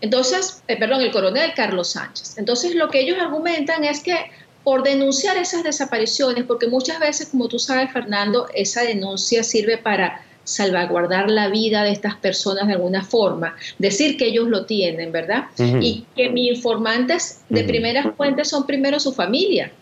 Entonces, 0.00 0.62
eh, 0.68 0.76
perdón, 0.76 1.02
el 1.02 1.10
coronel 1.10 1.52
Carlos 1.54 1.92
Sánchez. 1.92 2.38
Entonces, 2.38 2.74
lo 2.74 2.88
que 2.88 3.00
ellos 3.00 3.18
argumentan 3.18 3.84
es 3.84 4.00
que 4.00 4.16
por 4.62 4.82
denunciar 4.82 5.36
esas 5.36 5.62
desapariciones, 5.62 6.44
porque 6.44 6.66
muchas 6.66 6.98
veces, 6.98 7.28
como 7.28 7.48
tú 7.48 7.58
sabes, 7.58 7.92
Fernando, 7.92 8.48
esa 8.54 8.82
denuncia 8.82 9.44
sirve 9.44 9.76
para 9.76 10.24
salvaguardar 10.44 11.30
la 11.30 11.48
vida 11.48 11.82
de 11.82 11.90
estas 11.90 12.14
personas 12.16 12.66
de 12.66 12.74
alguna 12.74 13.02
forma, 13.02 13.56
decir 13.78 14.16
que 14.16 14.26
ellos 14.26 14.48
lo 14.48 14.66
tienen, 14.66 15.10
¿verdad? 15.10 15.46
Y 15.58 16.06
que 16.14 16.28
mis 16.30 16.56
informantes 16.56 17.40
de 17.48 17.64
primeras 17.64 18.14
fuentes 18.16 18.48
son 18.48 18.66
primero 18.66 19.00
su 19.00 19.12
familia 19.12 19.72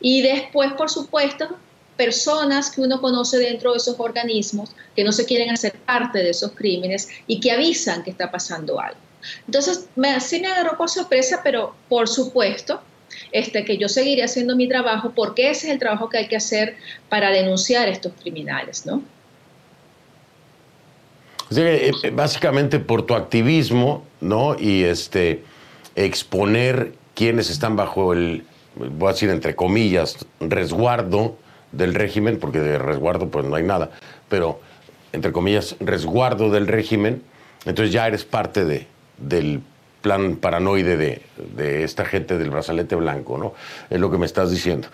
y 0.00 0.22
después, 0.22 0.72
por 0.72 0.90
supuesto, 0.90 1.48
personas 1.96 2.70
que 2.70 2.82
uno 2.82 3.00
conoce 3.00 3.38
dentro 3.38 3.72
de 3.72 3.78
esos 3.78 3.98
organismos 3.98 4.70
que 4.94 5.04
no 5.04 5.12
se 5.12 5.24
quieren 5.24 5.50
hacer 5.50 5.72
parte 5.72 6.18
de 6.18 6.30
esos 6.30 6.52
crímenes 6.52 7.08
y 7.26 7.40
que 7.40 7.52
avisan 7.52 8.02
que 8.02 8.10
está 8.10 8.30
pasando 8.30 8.80
algo. 8.80 9.00
Entonces, 9.46 9.86
me, 9.96 10.20
sí 10.20 10.40
me 10.40 10.48
agarró 10.48 10.76
por 10.76 10.90
sorpresa, 10.90 11.40
pero 11.42 11.74
por 11.88 12.08
supuesto, 12.08 12.80
este, 13.32 13.64
que 13.64 13.78
yo 13.78 13.88
seguiré 13.88 14.22
haciendo 14.22 14.56
mi 14.56 14.68
trabajo 14.68 15.12
porque 15.14 15.50
ese 15.50 15.68
es 15.68 15.72
el 15.72 15.78
trabajo 15.78 16.08
que 16.08 16.18
hay 16.18 16.28
que 16.28 16.36
hacer 16.36 16.76
para 17.08 17.30
denunciar 17.30 17.88
estos 17.88 18.12
criminales, 18.20 18.84
¿no? 18.84 19.02
Eh, 21.54 21.92
eh, 22.02 22.10
básicamente 22.10 22.80
por 22.80 23.02
tu 23.02 23.14
activismo, 23.14 24.04
¿no? 24.20 24.56
Y 24.58 24.82
este 24.82 25.44
exponer 25.94 26.92
quienes 27.14 27.50
están 27.50 27.76
bajo 27.76 28.12
el, 28.12 28.44
voy 28.74 29.08
a 29.08 29.12
decir 29.12 29.30
entre 29.30 29.54
comillas, 29.54 30.26
resguardo 30.40 31.36
del 31.72 31.94
régimen, 31.94 32.38
porque 32.38 32.60
de 32.60 32.78
resguardo 32.78 33.28
pues 33.28 33.44
no 33.44 33.54
hay 33.56 33.62
nada, 33.62 33.90
pero 34.28 34.60
entre 35.12 35.32
comillas, 35.32 35.76
resguardo 35.80 36.50
del 36.50 36.66
régimen, 36.66 37.22
entonces 37.64 37.92
ya 37.92 38.06
eres 38.06 38.24
parte 38.24 38.64
de, 38.64 38.86
del 39.18 39.62
plan 40.02 40.36
paranoide 40.36 40.96
de, 40.96 41.22
de 41.56 41.84
esta 41.84 42.04
gente 42.04 42.38
del 42.38 42.50
brazalete 42.50 42.96
blanco, 42.96 43.38
¿no? 43.38 43.54
Es 43.88 43.98
lo 43.98 44.10
que 44.10 44.18
me 44.18 44.26
estás 44.26 44.50
diciendo. 44.50 44.88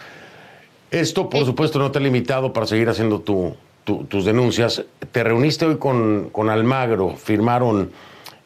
Esto, 0.91 1.29
por 1.31 1.45
supuesto, 1.47 1.79
no 1.79 1.91
te 1.91 1.99
ha 1.99 2.03
limitado 2.03 2.53
para 2.53 2.67
seguir 2.67 2.89
haciendo 2.89 3.21
tu, 3.21 3.57
tus 3.85 4.25
denuncias. 4.25 4.83
Te 5.11 5.25
reuniste 5.25 5.67
hoy 5.67 5.79
con, 5.79 6.31
con 6.31 6.51
Almagro, 6.51 7.17
firmaron 7.17 7.91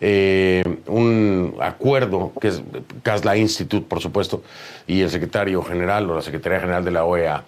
eh, 0.01 0.63
un 0.87 1.57
acuerdo, 1.61 2.33
que 2.41 2.49
es 2.49 2.63
Casla 3.03 3.37
Institute, 3.37 3.87
por 3.89 4.01
supuesto, 4.01 4.43
y 4.87 5.01
el 5.01 5.11
secretario 5.11 5.63
general 5.63 6.11
o 6.11 6.17
la 6.17 6.23
secretaria 6.23 6.61
general 6.61 6.85
de 6.85 6.91
la 6.91 7.05
OEA. 7.05 7.45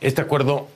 Este 0.00 0.20
acuerdo, 0.20 0.68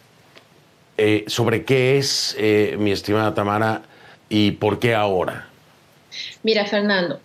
eh, 0.96 1.24
¿sobre 1.26 1.64
qué 1.64 1.98
es, 1.98 2.36
eh, 2.38 2.76
mi 2.78 2.92
estimada 2.92 3.34
Tamara, 3.34 3.82
y 4.28 4.52
por 4.52 4.78
qué 4.78 4.94
ahora? 4.94 5.48
Mira, 6.44 6.64
Fernando, 6.64 7.20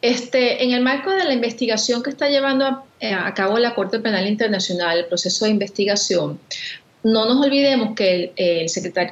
este, 0.00 0.64
en 0.64 0.72
el 0.72 0.82
marco 0.82 1.10
de 1.10 1.24
la 1.24 1.34
investigación 1.34 2.02
que 2.02 2.10
está 2.10 2.30
llevando 2.30 2.64
a, 2.64 2.84
a, 3.26 3.34
cabo 3.34 3.58
la 3.58 3.74
Corte 3.74 3.98
Penal 3.98 4.26
Internacional, 4.26 4.98
el 4.98 5.06
proceso 5.06 5.44
de 5.44 5.50
investigación, 5.50 6.38
no 7.06 7.24
nos 7.24 7.46
olvidemos 7.46 7.94
que 7.94 8.32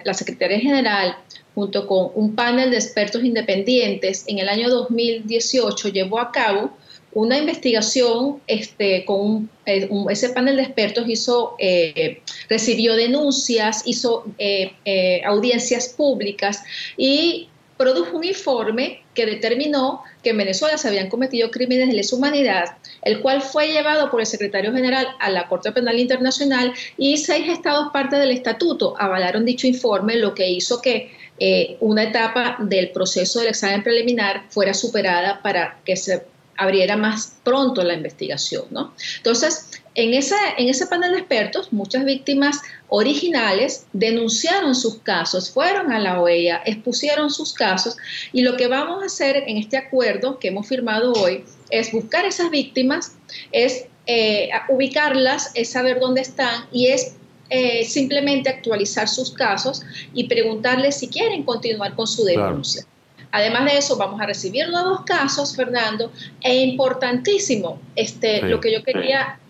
la 0.05 0.15
Secretaría 0.15 0.59
General, 0.59 1.17
junto 1.55 1.87
con 1.87 2.11
un 2.17 2.35
panel 2.35 2.73
de 2.73 2.77
expertos 2.77 3.23
independientes, 3.23 4.25
en 4.27 4.41
el 4.41 4.49
año 4.49 4.69
2018 4.69 5.89
llevó 5.91 6.19
a 6.19 6.33
cabo 6.33 6.77
una 7.13 7.39
investigación 7.39 8.41
este, 8.49 9.05
con 9.05 9.49
eh, 9.67 9.89
ese 10.11 10.31
panel 10.31 10.57
de 10.57 10.63
expertos 10.63 11.09
hizo, 11.09 11.55
eh, 11.61 12.21
recibió 12.49 12.97
denuncias, 12.97 13.83
hizo 13.87 14.25
eh, 14.39 15.23
audiencias 15.25 15.91
públicas 15.91 16.65
y 16.97 17.49
produjo 17.77 18.17
un 18.17 18.25
informe 18.25 19.03
que 19.15 19.27
determinó 19.27 20.03
que 20.23 20.31
en 20.31 20.39
Venezuela 20.39 20.79
se 20.79 20.89
habían 20.89 21.09
cometido 21.09 21.51
crímenes 21.51 21.89
de 21.89 21.95
lesa 21.95 22.17
humanidad, 22.17 22.77
el 23.03 23.21
cual 23.21 23.43
fue 23.43 23.69
llevado 23.69 24.11
por 24.11 24.21
el 24.21 24.27
secretario 24.27 24.73
general 24.73 25.09
a 25.21 25.31
la 25.31 25.49
Corte 25.49 25.73
Penal 25.73 25.99
Internacional 25.99 26.73
y 26.97 27.19
seis 27.19 27.49
estados 27.49 27.89
parte 27.93 28.17
del 28.17 28.31
estatuto 28.31 28.95
avalaron 28.99 29.45
dicho 29.45 29.67
informe, 29.67 30.17
lo 30.17 30.35
que 30.35 30.49
hizo 30.49 30.81
que 30.81 31.13
eh, 31.39 31.77
una 31.81 32.05
etapa 32.05 32.57
del 32.61 32.91
proceso 32.91 33.41
del 33.41 33.49
examen 33.49 33.83
preliminar 33.83 34.45
fuera 34.51 34.73
superada 34.73 35.43
para 35.43 35.79
que 35.85 35.97
se 35.97 36.23
abriera 36.57 36.97
más 36.97 37.37
pronto 37.43 37.83
la 37.83 37.95
investigación. 37.95 38.67
¿no? 38.71 38.95
Entonces, 39.17 39.83
en 39.95 40.13
ese, 40.13 40.35
en 40.59 40.69
ese 40.69 40.87
panel 40.87 41.13
de 41.13 41.19
expertos, 41.19 41.73
muchas 41.73 42.05
víctimas 42.05 42.61
originales 42.89 43.87
denunciaron 43.93 44.75
sus 44.75 44.99
casos, 44.99 45.51
fueron 45.51 45.93
a 45.93 46.01
la 46.01 46.21
OEA, 46.21 46.63
expusieron 46.67 47.31
sus 47.31 47.53
casos 47.53 47.97
y 48.33 48.43
lo 48.43 48.57
que 48.57 48.67
vamos 48.67 49.03
a 49.03 49.07
hacer 49.07 49.45
en 49.47 49.57
este 49.57 49.77
acuerdo 49.77 50.39
que 50.39 50.49
hemos 50.49 50.67
firmado 50.67 51.13
hoy 51.13 51.45
es 51.71 51.93
buscar 51.93 52.25
esas 52.25 52.51
víctimas, 52.51 53.17
es 53.53 53.87
eh, 54.07 54.51
ubicarlas, 54.69 55.53
es 55.55 55.71
saber 55.71 56.01
dónde 56.01 56.23
están 56.23 56.67
y 56.73 56.89
es 56.89 57.15
eh, 57.51 57.85
simplemente 57.85 58.51
actualizar 58.51 59.09
sus 59.09 59.31
casos 59.33 59.83
y 60.13 60.27
preguntarles 60.27 60.97
si 60.99 61.09
quieren 61.09 61.45
continuar 61.45 61.95
con 61.95 62.07
su 62.07 62.25
denuncia. 62.25 62.85
Además 63.31 63.65
de 63.65 63.79
eso, 63.79 63.97
vamos 63.97 64.21
a 64.21 64.27
recibir 64.27 64.69
nuevos 64.69 65.03
casos, 65.03 65.57
Fernando, 65.57 66.13
e 66.41 66.55
importantísimo, 66.57 67.81
este, 67.97 68.43
lo 68.43 68.61
que 68.61 68.73
yo 68.73 68.85
quería 68.85 69.41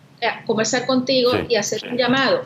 conversar 0.46 0.86
contigo 0.86 1.32
y 1.48 1.56
hacer 1.56 1.82
un 1.90 1.96
llamado. 1.96 2.44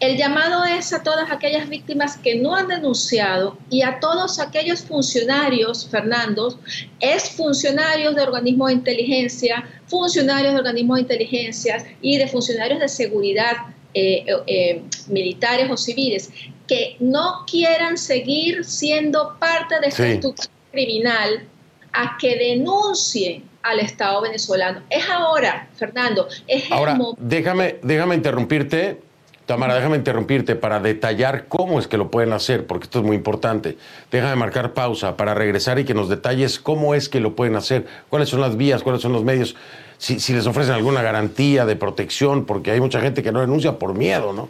el 0.00 0.16
llamado 0.16 0.64
es 0.64 0.94
a 0.94 1.02
todas 1.02 1.30
aquellas 1.30 1.68
víctimas 1.68 2.16
que 2.16 2.36
no 2.36 2.54
han 2.54 2.68
denunciado 2.68 3.58
y 3.68 3.82
a 3.82 4.00
todos 4.00 4.38
aquellos 4.38 4.80
funcionarios, 4.80 5.86
Fernando, 5.90 6.58
es 7.00 7.28
funcionarios 7.30 8.14
de 8.14 8.22
organismos 8.22 8.68
de 8.68 8.74
inteligencia, 8.74 9.68
funcionarios 9.88 10.54
de 10.54 10.58
organismos 10.60 10.96
de 10.96 11.02
inteligencia 11.02 11.84
y 12.00 12.16
de 12.16 12.26
funcionarios 12.28 12.80
de 12.80 12.88
seguridad 12.88 13.56
eh, 13.92 14.24
eh, 14.46 14.82
militares 15.08 15.68
o 15.68 15.76
civiles 15.76 16.30
que 16.68 16.94
no 17.00 17.44
quieran 17.50 17.98
seguir 17.98 18.64
siendo 18.64 19.36
parte 19.40 19.80
de 19.80 19.88
esta 19.88 20.06
estructura 20.06 20.48
criminal 20.70 21.48
a 21.92 22.16
que 22.16 22.36
denuncien 22.36 23.49
al 23.62 23.80
Estado 23.80 24.20
venezolano. 24.22 24.82
Es 24.90 25.08
ahora, 25.08 25.68
Fernando, 25.76 26.28
es 26.46 26.70
ahora, 26.70 26.98
déjame, 27.18 27.76
déjame 27.82 28.14
interrumpirte, 28.14 29.00
Tamara, 29.46 29.74
déjame 29.74 29.96
interrumpirte 29.96 30.54
para 30.54 30.78
detallar 30.78 31.46
cómo 31.48 31.80
es 31.80 31.88
que 31.88 31.96
lo 31.96 32.10
pueden 32.10 32.32
hacer, 32.32 32.66
porque 32.66 32.84
esto 32.84 33.00
es 33.00 33.04
muy 33.04 33.16
importante. 33.16 33.76
Déjame 34.10 34.36
marcar 34.36 34.74
pausa 34.74 35.16
para 35.16 35.34
regresar 35.34 35.78
y 35.80 35.84
que 35.84 35.92
nos 35.92 36.08
detalles 36.08 36.60
cómo 36.60 36.94
es 36.94 37.08
que 37.08 37.18
lo 37.18 37.34
pueden 37.34 37.56
hacer, 37.56 37.86
cuáles 38.08 38.28
son 38.28 38.40
las 38.40 38.56
vías, 38.56 38.82
cuáles 38.82 39.02
son 39.02 39.12
los 39.12 39.24
medios 39.24 39.56
si, 40.00 40.32
les 40.32 40.46
ofrecen 40.46 40.74
alguna 40.74 41.02
garantía 41.02 41.66
de 41.66 41.76
protección, 41.76 42.46
porque 42.46 42.70
hay 42.70 42.80
mucha 42.80 43.00
gente 43.00 43.22
que 43.22 43.32
no 43.32 43.40
denuncia 43.40 43.78
por 43.78 43.94
miedo, 43.94 44.32
¿no? 44.32 44.48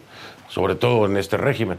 Sobre 0.48 0.76
todo 0.76 1.06
en 1.06 1.16
este 1.16 1.36
régimen. 1.36 1.78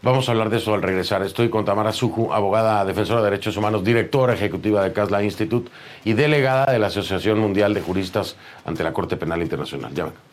Vamos 0.00 0.28
a 0.28 0.32
hablar 0.32 0.48
de 0.48 0.58
eso 0.58 0.74
al 0.74 0.82
regresar. 0.82 1.22
Estoy 1.22 1.50
con 1.50 1.64
Tamara 1.64 1.92
Suju, 1.92 2.32
abogada 2.32 2.84
defensora 2.84 3.20
de 3.20 3.30
derechos 3.30 3.56
humanos, 3.56 3.82
directora 3.82 4.32
ejecutiva 4.32 4.82
de 4.82 4.92
Casla 4.92 5.24
Institute 5.24 5.70
y 6.04 6.12
delegada 6.12 6.72
de 6.72 6.78
la 6.78 6.86
Asociación 6.86 7.40
Mundial 7.40 7.74
de 7.74 7.80
Juristas 7.80 8.36
ante 8.64 8.84
la 8.84 8.92
Corte 8.92 9.16
Penal 9.16 9.42
Internacional. 9.42 9.92
Ya 9.92 10.04
ven. 10.04 10.28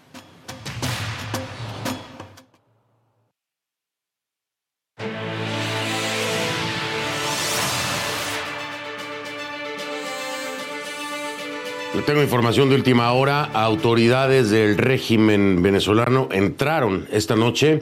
tengo 12.06 12.22
información 12.22 12.70
de 12.70 12.76
última 12.76 13.12
hora. 13.14 13.46
Autoridades 13.46 14.52
del 14.52 14.78
régimen 14.78 15.64
venezolano 15.64 16.30
entraron 16.32 17.08
esta 17.12 17.36
noche 17.36 17.82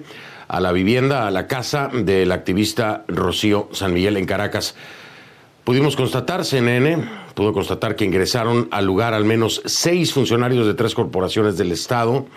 a 0.54 0.60
la 0.60 0.72
vivienda, 0.72 1.26
a 1.26 1.32
la 1.32 1.48
casa 1.48 1.90
del 1.92 2.32
activista 2.32 3.06
Rocío 3.08 3.70
San 3.72 3.92
Miguel 3.92 4.18
en 4.18 4.28
Caracas. 4.28 4.76
Pudimos 5.64 5.96
constatar, 5.96 6.46
CNN 6.46 7.24
pudo 7.34 7.54
constatar 7.54 7.96
que 7.96 8.06
ingresaron 8.06 8.68
al 8.70 8.86
lugar 8.86 9.16
al 9.16 9.26
menos 9.26 9.64
seis 9.66 10.14
funcionarios 10.14 10.68
de 10.68 10.76
tres 10.76 10.94
corporaciones 10.94 11.58
del 11.58 11.72
Estado. 11.72 12.28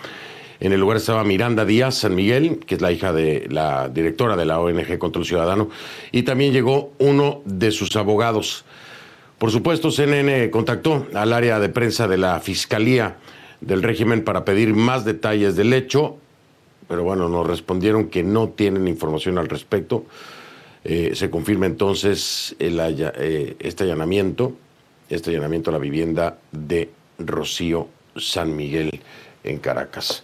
En 0.59 0.73
el 0.73 0.79
lugar 0.79 0.97
estaba 0.97 1.23
Miranda 1.23 1.63
Díaz 1.63 1.93
San 1.93 2.15
Miguel, 2.15 2.57
que 2.65 2.73
es 2.73 2.81
la 2.81 2.91
hija 2.91 3.13
de 3.13 3.45
la 3.51 3.87
directora 3.87 4.35
de 4.35 4.45
la 4.45 4.59
ONG 4.59 4.97
Contra 4.97 5.19
el 5.19 5.27
Ciudadano, 5.27 5.69
y 6.11 6.23
también 6.23 6.53
llegó 6.53 6.93
uno 6.97 7.43
de 7.45 7.69
sus 7.69 7.95
abogados. 7.97 8.65
Por 9.37 9.51
supuesto, 9.51 9.91
CNN 9.91 10.49
contactó 10.49 11.05
al 11.13 11.33
área 11.33 11.59
de 11.59 11.69
prensa 11.69 12.07
de 12.07 12.17
la 12.17 12.39
Fiscalía 12.39 13.17
del 13.61 13.83
régimen 13.83 14.23
para 14.23 14.43
pedir 14.43 14.73
más 14.73 15.05
detalles 15.05 15.55
del 15.55 15.71
hecho, 15.73 16.17
pero 16.87 17.03
bueno, 17.03 17.27
nos 17.27 17.45
respondieron 17.45 18.07
que 18.07 18.23
no 18.23 18.49
tienen 18.49 18.87
información 18.87 19.37
al 19.37 19.49
respecto. 19.49 20.05
Eh, 20.83 21.11
se 21.15 21.29
confirma 21.29 21.65
entonces 21.65 22.55
eh, 22.59 23.55
este 23.59 23.83
allanamiento, 23.83 24.53
este 25.09 25.31
allanamiento 25.31 25.69
a 25.69 25.73
la 25.73 25.79
vivienda 25.79 26.37
de 26.51 26.89
Rocío 27.19 27.89
San 28.15 28.55
Miguel 28.55 29.01
en 29.43 29.57
Caracas. 29.59 30.23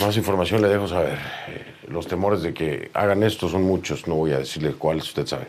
Más, 0.00 0.16
información 0.16 0.60
le 0.60 0.68
dejo 0.68 0.88
saber. 0.88 1.18
Eh, 1.48 1.64
los 1.88 2.08
temores 2.08 2.42
de 2.42 2.52
que 2.52 2.90
hagan 2.94 3.22
esto 3.22 3.48
son 3.48 3.62
muchos, 3.62 4.08
no 4.08 4.16
voy 4.16 4.32
a 4.32 4.38
decirle 4.38 4.72
cuáles, 4.72 5.04
usted 5.04 5.26
sabe. 5.26 5.46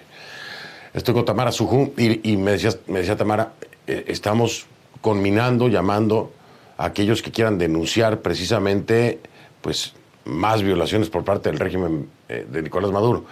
Estoy 0.93 1.15
con 1.15 1.25
Tamara 1.25 1.51
Sujú 1.51 1.93
y, 1.97 2.37
me, 2.37 2.51
decía, 2.51 2.71
me 2.87 2.99
decía 2.99 3.17
Tamara, 3.17 3.53
estamos 3.85 4.65
conminando, 5.01 5.67
llamando 5.67 6.31
aquellos 6.77 7.21
que 7.21 7.31
quieran 7.31 7.57
denunciar 7.57 8.21
precisamente 8.21 9.19
pues, 9.61 9.93
más 10.25 10.61
violaciones 10.61 11.09
por 11.09 11.23
parte 11.23 11.49
del 11.49 11.59
régimen 11.59 12.09
eh, 12.29 12.45
de 12.49 12.61
Nicolás 12.61 12.91
Maduro. 12.91 13.25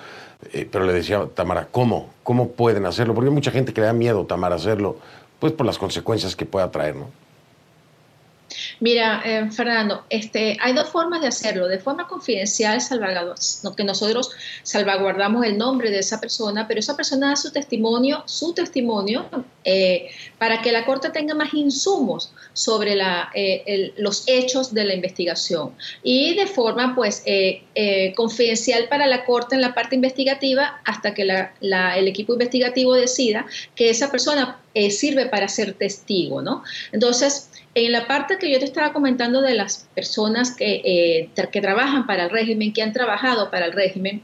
Eh, 0.52 0.68
pero 0.70 0.86
le 0.86 0.94
decía 0.94 1.28
Tamara, 1.34 1.68
¿cómo? 1.72 2.10
¿Cómo 2.24 2.52
pueden 2.52 2.86
hacerlo? 2.86 3.14
Porque 3.14 3.30
hay 3.30 3.34
mucha 3.34 3.52
gente 3.52 3.74
que 3.74 3.82
le 3.82 3.88
da 3.88 3.94
miedo, 3.94 4.26
Tamara, 4.26 4.56
hacerlo, 4.56 4.98
pues 5.40 5.54
por 5.54 5.66
las 5.66 5.78
consecuencias 5.78 6.36
que 6.36 6.46
pueda 6.46 6.70
traer, 6.72 6.96
¿no? 6.96 7.10
Mira, 8.84 9.22
eh, 9.24 9.50
Fernando, 9.50 10.04
este, 10.10 10.58
hay 10.60 10.74
dos 10.74 10.90
formas 10.90 11.22
de 11.22 11.28
hacerlo. 11.28 11.70
De 11.70 11.80
forma 11.80 12.06
confidencial, 12.06 12.82
que 13.78 13.84
nosotros 13.86 14.32
salvaguardamos 14.64 15.46
el 15.46 15.58
nombre 15.58 15.90
de 15.90 16.00
esa 16.00 16.20
persona, 16.20 16.68
pero 16.68 16.82
esa 16.82 16.98
persona 16.98 17.30
da 17.30 17.38
su 17.38 17.50
testimonio, 17.54 18.24
su 18.26 18.54
testimonio, 18.54 19.26
eh, 19.64 20.10
para 20.38 20.62
que 20.62 20.74
la 20.74 20.86
Corte 20.86 21.12
tenga 21.12 21.34
más 21.34 21.54
insumos 21.54 22.34
sobre 22.52 22.96
la, 22.96 23.30
eh, 23.34 23.94
los 23.96 24.26
hechos 24.28 24.74
de 24.74 24.84
la 24.84 24.94
investigación. 24.96 25.72
Y 26.04 26.36
de 26.36 26.46
forma, 26.46 26.94
pues, 26.94 27.24
confidencial 28.18 28.90
para 28.90 29.08
la 29.08 29.24
Corte 29.24 29.56
en 29.56 29.62
la 29.62 29.74
parte 29.74 29.96
investigativa 29.96 30.82
hasta 30.84 31.14
que 31.14 31.22
el 31.22 32.08
equipo 32.10 32.34
investigativo 32.34 32.96
decida 32.96 33.46
que 33.76 33.90
esa 33.90 34.12
persona 34.12 34.60
sirve 34.90 35.28
para 35.28 35.48
ser 35.48 35.74
testigo, 35.74 36.42
¿no? 36.42 36.64
Entonces, 36.92 37.50
en 37.76 37.92
la 37.92 38.08
parte 38.08 38.38
que 38.38 38.52
yo 38.52 38.60
te 38.60 38.66
estaba 38.66 38.94
comentando 38.94 39.42
de 39.42 39.56
las 39.56 39.88
personas 39.96 40.56
que, 40.56 40.82
eh, 40.86 41.30
que 41.52 41.62
trabajan 41.62 42.06
para 42.06 42.26
el 42.26 42.30
régimen, 42.30 42.72
que 42.72 42.84
han 42.84 42.94
trabajado 42.94 43.50
para 43.50 43.66
el 43.66 43.74
régimen, 43.74 44.22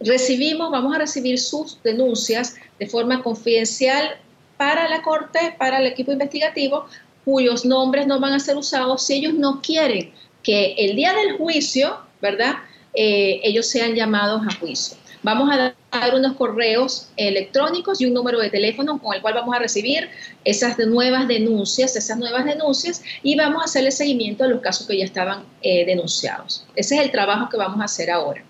recibimos, 0.00 0.70
vamos 0.70 0.94
a 0.94 0.98
recibir 0.98 1.38
sus 1.38 1.80
denuncias 1.82 2.56
de 2.78 2.86
forma 2.86 3.22
confidencial 3.22 4.16
para 4.56 4.88
la 4.88 5.02
Corte, 5.02 5.54
para 5.58 5.78
el 5.78 5.86
equipo 5.86 6.12
investigativo, 6.12 6.86
cuyos 7.24 7.64
nombres 7.64 8.06
no 8.06 8.18
van 8.18 8.32
a 8.32 8.40
ser 8.40 8.56
usados 8.56 9.06
si 9.06 9.14
ellos 9.14 9.34
no 9.34 9.60
quieren 9.62 10.12
que 10.42 10.74
el 10.76 10.96
día 10.96 11.12
del 11.14 11.36
juicio, 11.36 11.98
¿verdad? 12.20 12.56
Eh, 12.94 13.40
ellos 13.44 13.66
sean 13.66 13.94
llamados 13.94 14.42
a 14.46 14.54
juicio. 14.58 14.96
Vamos 15.22 15.50
a 15.52 15.74
dar 15.92 16.14
unos 16.14 16.34
correos 16.34 17.10
electrónicos 17.16 18.00
y 18.00 18.06
un 18.06 18.14
número 18.14 18.40
de 18.40 18.50
teléfono 18.50 18.98
con 18.98 19.14
el 19.14 19.22
cual 19.22 19.34
vamos 19.34 19.54
a 19.54 19.60
recibir 19.60 20.08
esas 20.44 20.76
nuevas 20.78 21.28
denuncias, 21.28 21.94
esas 21.94 22.18
nuevas 22.18 22.44
denuncias 22.44 23.02
y 23.22 23.36
vamos 23.36 23.62
a 23.62 23.64
hacerle 23.66 23.92
seguimiento 23.92 24.42
a 24.42 24.48
los 24.48 24.60
casos 24.60 24.86
que 24.86 24.98
ya 24.98 25.04
estaban 25.04 25.44
eh, 25.62 25.86
denunciados. 25.86 26.66
Ese 26.74 26.96
es 26.96 27.02
el 27.02 27.12
trabajo 27.12 27.48
que 27.48 27.56
vamos 27.56 27.80
a 27.80 27.84
hacer 27.84 28.10
ahora. 28.10 28.42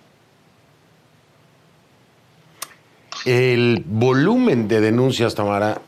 El 3.27 3.85
volumen 3.87 4.67
de 4.67 4.81
denuncias, 4.81 5.35
Tamara, 5.35 5.81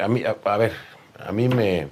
a, 0.00 0.08
mí, 0.08 0.22
a, 0.24 0.56
ver, 0.56 0.72
a 1.18 1.32
mí 1.32 1.48
me, 1.48 1.88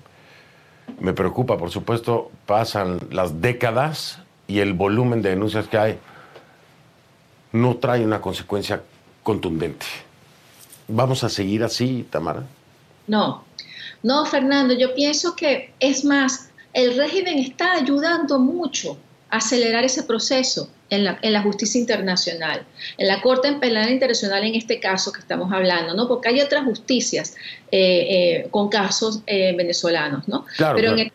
me 0.98 1.12
preocupa, 1.12 1.58
por 1.58 1.70
supuesto, 1.70 2.30
pasan 2.46 2.98
las 3.10 3.42
décadas 3.42 4.20
y 4.48 4.60
el 4.60 4.72
volumen 4.72 5.20
de 5.20 5.30
denuncias 5.30 5.68
que 5.68 5.78
hay 5.78 5.98
no 7.52 7.76
trae 7.76 8.04
una 8.04 8.20
consecuencia 8.20 8.82
contundente. 9.22 9.86
¿Vamos 10.88 11.24
a 11.24 11.28
seguir 11.28 11.62
así, 11.62 12.06
Tamara? 12.10 12.44
No, 13.06 13.44
no, 14.02 14.24
Fernando, 14.26 14.74
yo 14.74 14.94
pienso 14.94 15.34
que 15.34 15.72
es 15.80 16.04
más, 16.04 16.50
el 16.72 16.96
régimen 16.96 17.38
está 17.38 17.72
ayudando 17.72 18.38
mucho 18.38 18.98
a 19.30 19.38
acelerar 19.38 19.84
ese 19.84 20.04
proceso 20.04 20.70
en 20.90 21.04
la, 21.04 21.42
justicia 21.42 21.78
internacional, 21.78 22.64
en 22.96 23.08
la 23.08 23.20
Corte 23.20 23.52
Penal 23.54 23.90
Internacional 23.90 24.44
en 24.44 24.54
este 24.54 24.80
caso 24.80 25.12
que 25.12 25.20
estamos 25.20 25.52
hablando, 25.52 25.94
¿no? 25.94 26.08
Porque 26.08 26.28
hay 26.28 26.40
otras 26.40 26.64
justicias 26.64 27.34
eh, 27.70 28.06
eh, 28.42 28.48
con 28.50 28.70
casos 28.70 29.20
eh, 29.26 29.54
venezolanos, 29.54 30.26
¿no? 30.28 30.46
Claro, 30.56 30.76
Pero 30.76 30.96
en 30.96 31.12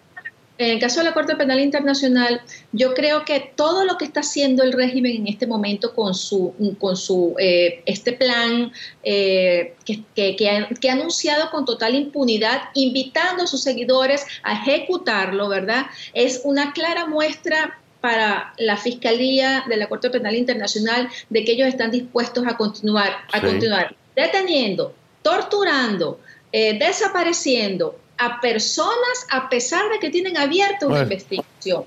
en 0.58 0.70
el 0.70 0.80
caso 0.80 1.00
de 1.00 1.06
la 1.06 1.14
Corte 1.14 1.36
Penal 1.36 1.60
Internacional, 1.60 2.42
yo 2.72 2.94
creo 2.94 3.26
que 3.26 3.52
todo 3.56 3.86
lo 3.86 3.98
que 3.98 4.06
está 4.06 4.20
haciendo 4.20 4.64
el 4.64 4.72
régimen 4.72 5.16
en 5.16 5.28
este 5.28 5.48
momento 5.48 5.96
con 5.96 6.14
su, 6.14 6.54
con 6.80 6.96
su 6.96 7.36
eh, 7.40 7.82
este 7.86 8.14
plan 8.14 8.72
eh, 9.04 9.76
que, 9.86 10.50
ha, 10.50 10.92
anunciado 10.92 11.50
con 11.50 11.66
total 11.66 11.96
impunidad, 11.96 12.70
invitando 12.76 13.44
a 13.44 13.48
sus 13.48 13.64
seguidores 13.64 14.26
a 14.44 14.54
ejecutarlo, 14.54 15.50
¿verdad? 15.50 15.88
Es 16.14 16.42
una 16.44 16.72
clara 16.72 17.08
muestra 17.08 17.80
para 18.00 18.54
la 18.58 18.78
Fiscalía 18.78 19.64
de 19.68 19.78
la 19.78 19.88
Corte 19.88 20.10
Penal 20.10 20.36
Internacional 20.36 21.10
de 21.30 21.46
que 21.46 21.54
ellos 21.54 21.68
están 21.68 21.90
dispuestos 21.90 22.46
a 22.46 22.58
continuar, 22.58 23.12
a 23.32 23.42
continuar 23.42 23.96
deteniendo, 24.16 24.94
torturando, 25.24 26.20
eh, 26.52 26.78
desapareciendo, 26.78 27.98
a 28.18 28.40
personas 28.40 29.28
a 29.30 29.50
pesar 29.50 29.90
de 29.92 30.00
que 30.00 30.10
tienen 30.10 30.38
abierta 30.38 30.88
una 30.88 31.02
investigación. 31.02 31.86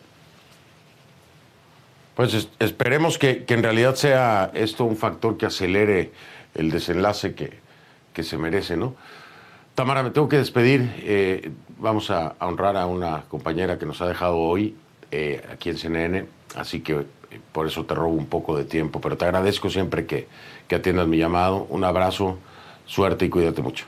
Pues 2.17 2.49
esperemos 2.59 3.19
que, 3.19 3.45
en 3.47 3.63
realidad 3.63 3.95
sea 3.95 4.51
esto 4.55 4.85
un 4.85 4.97
factor 4.97 5.37
que 5.37 5.47
acelere 5.47 6.13
el 6.55 6.71
desenlace 6.71 7.35
que, 7.35 8.23
se 8.23 8.39
merece, 8.39 8.79
¿no? 8.79 8.95
Tamara, 9.75 10.03
me 10.03 10.11
tengo 10.11 10.27
que 10.27 10.39
despedir. 10.39 10.91
Eh, 11.01 11.51
vamos 11.77 12.11
a, 12.11 12.35
honrar 12.41 12.79
a 12.79 12.87
una 12.87 13.25
compañera 13.29 13.79
que 13.79 13.85
nos 13.85 14.01
ha 14.01 14.09
dejado 14.09 14.39
hoy 14.39 14.75
eh, 15.11 15.45
aquí 15.53 15.69
en 15.69 15.77
CNN, 15.77 16.27
Así 16.55 16.81
que 16.81 16.95
eh, 16.95 17.05
por 17.53 17.67
eso 17.67 17.85
te 17.85 17.95
robo 17.95 18.15
un 18.15 18.27
poco 18.27 18.57
de 18.57 18.65
tiempo, 18.65 19.03
pero 19.03 19.19
te 19.19 19.27
agradezco 19.27 19.69
siempre 19.69 20.07
que, 20.07 20.27
que 20.67 20.77
atiendas 20.77 21.07
mi 21.07 21.19
llamado. 21.19 21.67
Un 21.69 21.85
abrazo, 21.85 22.39
suerte 22.87 23.27
y 23.27 23.29
cuídate 23.29 23.61
mucho. 23.61 23.85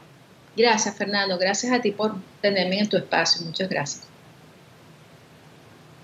Gracias, 0.59 0.97
Fernando. 0.97 1.39
Gracias 1.39 1.73
a 1.73 1.81
ti 1.81 1.93
por 1.93 2.17
tenerme 2.41 2.81
en 2.81 2.89
tu 2.89 2.97
espacio. 2.97 3.47
Muchas 3.47 3.69
gracias. 3.69 4.03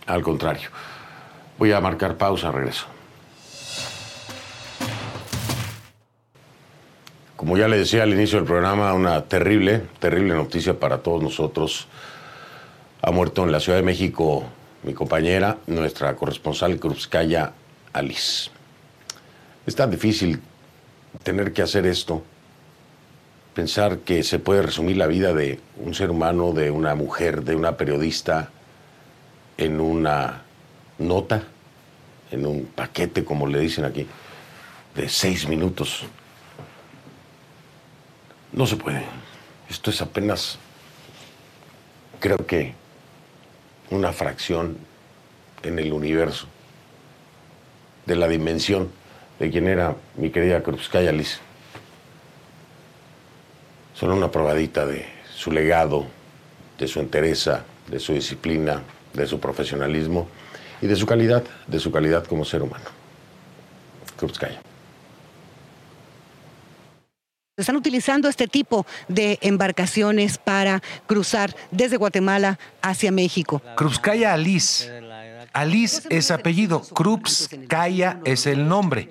Al 0.06 0.22
contrario. 0.22 0.70
Voy 1.58 1.72
a 1.72 1.80
marcar 1.80 2.16
pausa, 2.16 2.52
regreso. 2.52 2.86
Como 7.34 7.58
ya 7.58 7.66
le 7.66 7.78
decía 7.78 8.04
al 8.04 8.12
inicio 8.12 8.38
del 8.38 8.46
programa, 8.46 8.94
una 8.94 9.24
terrible, 9.24 9.82
terrible 9.98 10.34
noticia 10.34 10.78
para 10.78 10.98
todos 10.98 11.20
nosotros. 11.20 11.88
Ha 13.02 13.10
muerto 13.10 13.42
en 13.42 13.50
la 13.50 13.58
Ciudad 13.58 13.78
de 13.78 13.84
México 13.84 14.44
mi 14.84 14.94
compañera, 14.94 15.58
nuestra 15.66 16.14
corresponsal 16.14 16.78
Krupskaya 16.78 17.52
Alice. 17.92 18.50
Es 19.66 19.74
tan 19.74 19.90
difícil 19.90 20.40
tener 21.24 21.52
que 21.52 21.62
hacer 21.62 21.86
esto, 21.86 22.22
pensar 23.54 23.98
que 23.98 24.22
se 24.24 24.38
puede 24.38 24.62
resumir 24.62 24.96
la 24.96 25.06
vida 25.06 25.32
de 25.32 25.60
un 25.76 25.94
ser 25.94 26.10
humano, 26.10 26.52
de 26.52 26.70
una 26.70 26.94
mujer, 26.94 27.44
de 27.44 27.54
una 27.54 27.76
periodista, 27.76 28.50
en 29.56 29.80
una 29.80 30.42
nota, 30.98 31.44
en 32.30 32.46
un 32.46 32.66
paquete, 32.66 33.24
como 33.24 33.46
le 33.46 33.60
dicen 33.60 33.84
aquí, 33.84 34.06
de 34.96 35.08
seis 35.08 35.48
minutos. 35.48 36.04
No 38.52 38.66
se 38.66 38.76
puede. 38.76 39.04
Esto 39.70 39.90
es 39.90 40.02
apenas, 40.02 40.58
creo 42.20 42.38
que, 42.38 42.74
una 43.90 44.12
fracción 44.12 44.76
en 45.62 45.78
el 45.78 45.92
universo 45.92 46.46
de 48.06 48.16
la 48.16 48.26
dimensión 48.28 48.90
de 49.38 49.50
quien 49.50 49.68
era 49.68 49.94
mi 50.16 50.30
querida 50.30 50.62
Krupskaya 50.62 51.12
Liz. 51.12 51.40
Solo 54.04 54.16
una 54.16 54.30
probadita 54.30 54.84
de 54.84 55.06
su 55.34 55.50
legado, 55.50 56.06
de 56.78 56.86
su 56.88 57.00
entereza, 57.00 57.64
de 57.88 57.98
su 57.98 58.12
disciplina, 58.12 58.82
de 59.14 59.26
su 59.26 59.40
profesionalismo 59.40 60.28
y 60.82 60.88
de 60.88 60.94
su 60.94 61.06
calidad, 61.06 61.42
de 61.66 61.80
su 61.80 61.90
calidad 61.90 62.22
como 62.26 62.44
ser 62.44 62.60
humano. 62.60 62.84
Krupskaya. 64.18 64.60
Están 67.56 67.76
utilizando 67.76 68.28
este 68.28 68.46
tipo 68.46 68.84
de 69.08 69.38
embarcaciones 69.40 70.36
para 70.36 70.82
cruzar 71.06 71.56
desde 71.70 71.96
Guatemala 71.96 72.58
hacia 72.82 73.10
México. 73.10 73.62
Krupskaya 73.74 74.34
Alice. 74.34 74.86
Alice 75.54 76.06
es 76.10 76.30
apellido, 76.30 76.82
Krupskaya 76.82 78.20
es 78.26 78.46
el 78.46 78.68
nombre. 78.68 79.08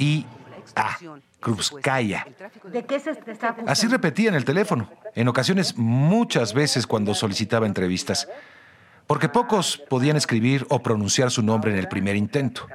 K-R-U-P-S-K-A-I-A. 0.00 1.20
Krupskaya. 1.40 2.26
Así 3.66 3.86
repetía 3.86 4.28
en 4.28 4.34
el 4.34 4.44
teléfono, 4.44 4.90
en 5.14 5.28
ocasiones 5.28 5.76
muchas 5.76 6.52
veces 6.52 6.86
cuando 6.86 7.14
solicitaba 7.14 7.66
entrevistas, 7.66 8.28
porque 9.06 9.28
pocos 9.28 9.82
podían 9.88 10.16
escribir 10.16 10.66
o 10.68 10.82
pronunciar 10.82 11.30
su 11.30 11.42
nombre 11.42 11.72
en 11.72 11.78
el 11.78 11.88
primer 11.88 12.16
intento. 12.16 12.66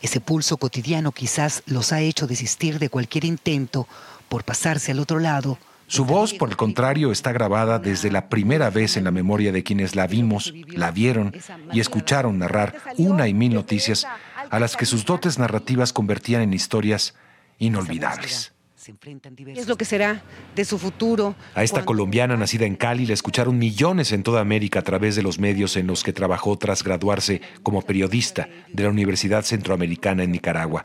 Ese 0.00 0.20
pulso 0.20 0.56
cotidiano 0.56 1.12
quizás 1.12 1.62
los 1.66 1.92
ha 1.92 2.00
hecho 2.00 2.26
desistir 2.26 2.78
de 2.78 2.88
cualquier 2.88 3.24
intento 3.24 3.86
por 4.28 4.44
pasarse 4.44 4.92
al 4.92 5.00
otro 5.00 5.18
lado. 5.18 5.58
Su 5.86 6.06
voz, 6.06 6.32
por 6.32 6.48
el 6.48 6.56
contrario, 6.56 7.12
está 7.12 7.30
grabada 7.32 7.78
desde 7.78 8.10
la 8.10 8.28
primera 8.28 8.70
vez 8.70 8.96
en 8.96 9.04
la 9.04 9.10
memoria 9.10 9.52
de 9.52 9.62
quienes 9.62 9.94
la 9.94 10.06
vimos, 10.06 10.52
la 10.68 10.90
vieron 10.90 11.34
y 11.72 11.80
escucharon 11.80 12.38
narrar 12.38 12.74
una 12.96 13.28
y 13.28 13.34
mil 13.34 13.52
noticias 13.52 14.06
a 14.54 14.60
las 14.60 14.76
que 14.76 14.86
sus 14.86 15.04
dotes 15.04 15.36
narrativas 15.36 15.92
convertían 15.92 16.40
en 16.40 16.54
historias 16.54 17.16
inolvidables. 17.58 18.52
¿Qué 18.84 19.52
es 19.56 19.66
lo 19.66 19.76
que 19.76 19.84
será 19.84 20.22
de 20.54 20.64
su 20.64 20.78
futuro? 20.78 21.34
A 21.56 21.64
esta 21.64 21.84
colombiana 21.84 22.36
nacida 22.36 22.64
en 22.64 22.76
Cali 22.76 23.04
la 23.04 23.14
escucharon 23.14 23.58
millones 23.58 24.12
en 24.12 24.22
toda 24.22 24.40
América 24.40 24.78
a 24.78 24.82
través 24.82 25.16
de 25.16 25.22
los 25.22 25.40
medios 25.40 25.76
en 25.76 25.88
los 25.88 26.04
que 26.04 26.12
trabajó 26.12 26.56
tras 26.56 26.84
graduarse 26.84 27.40
como 27.64 27.82
periodista 27.82 28.48
de 28.72 28.84
la 28.84 28.90
Universidad 28.90 29.42
Centroamericana 29.42 30.22
en 30.22 30.30
Nicaragua. 30.30 30.84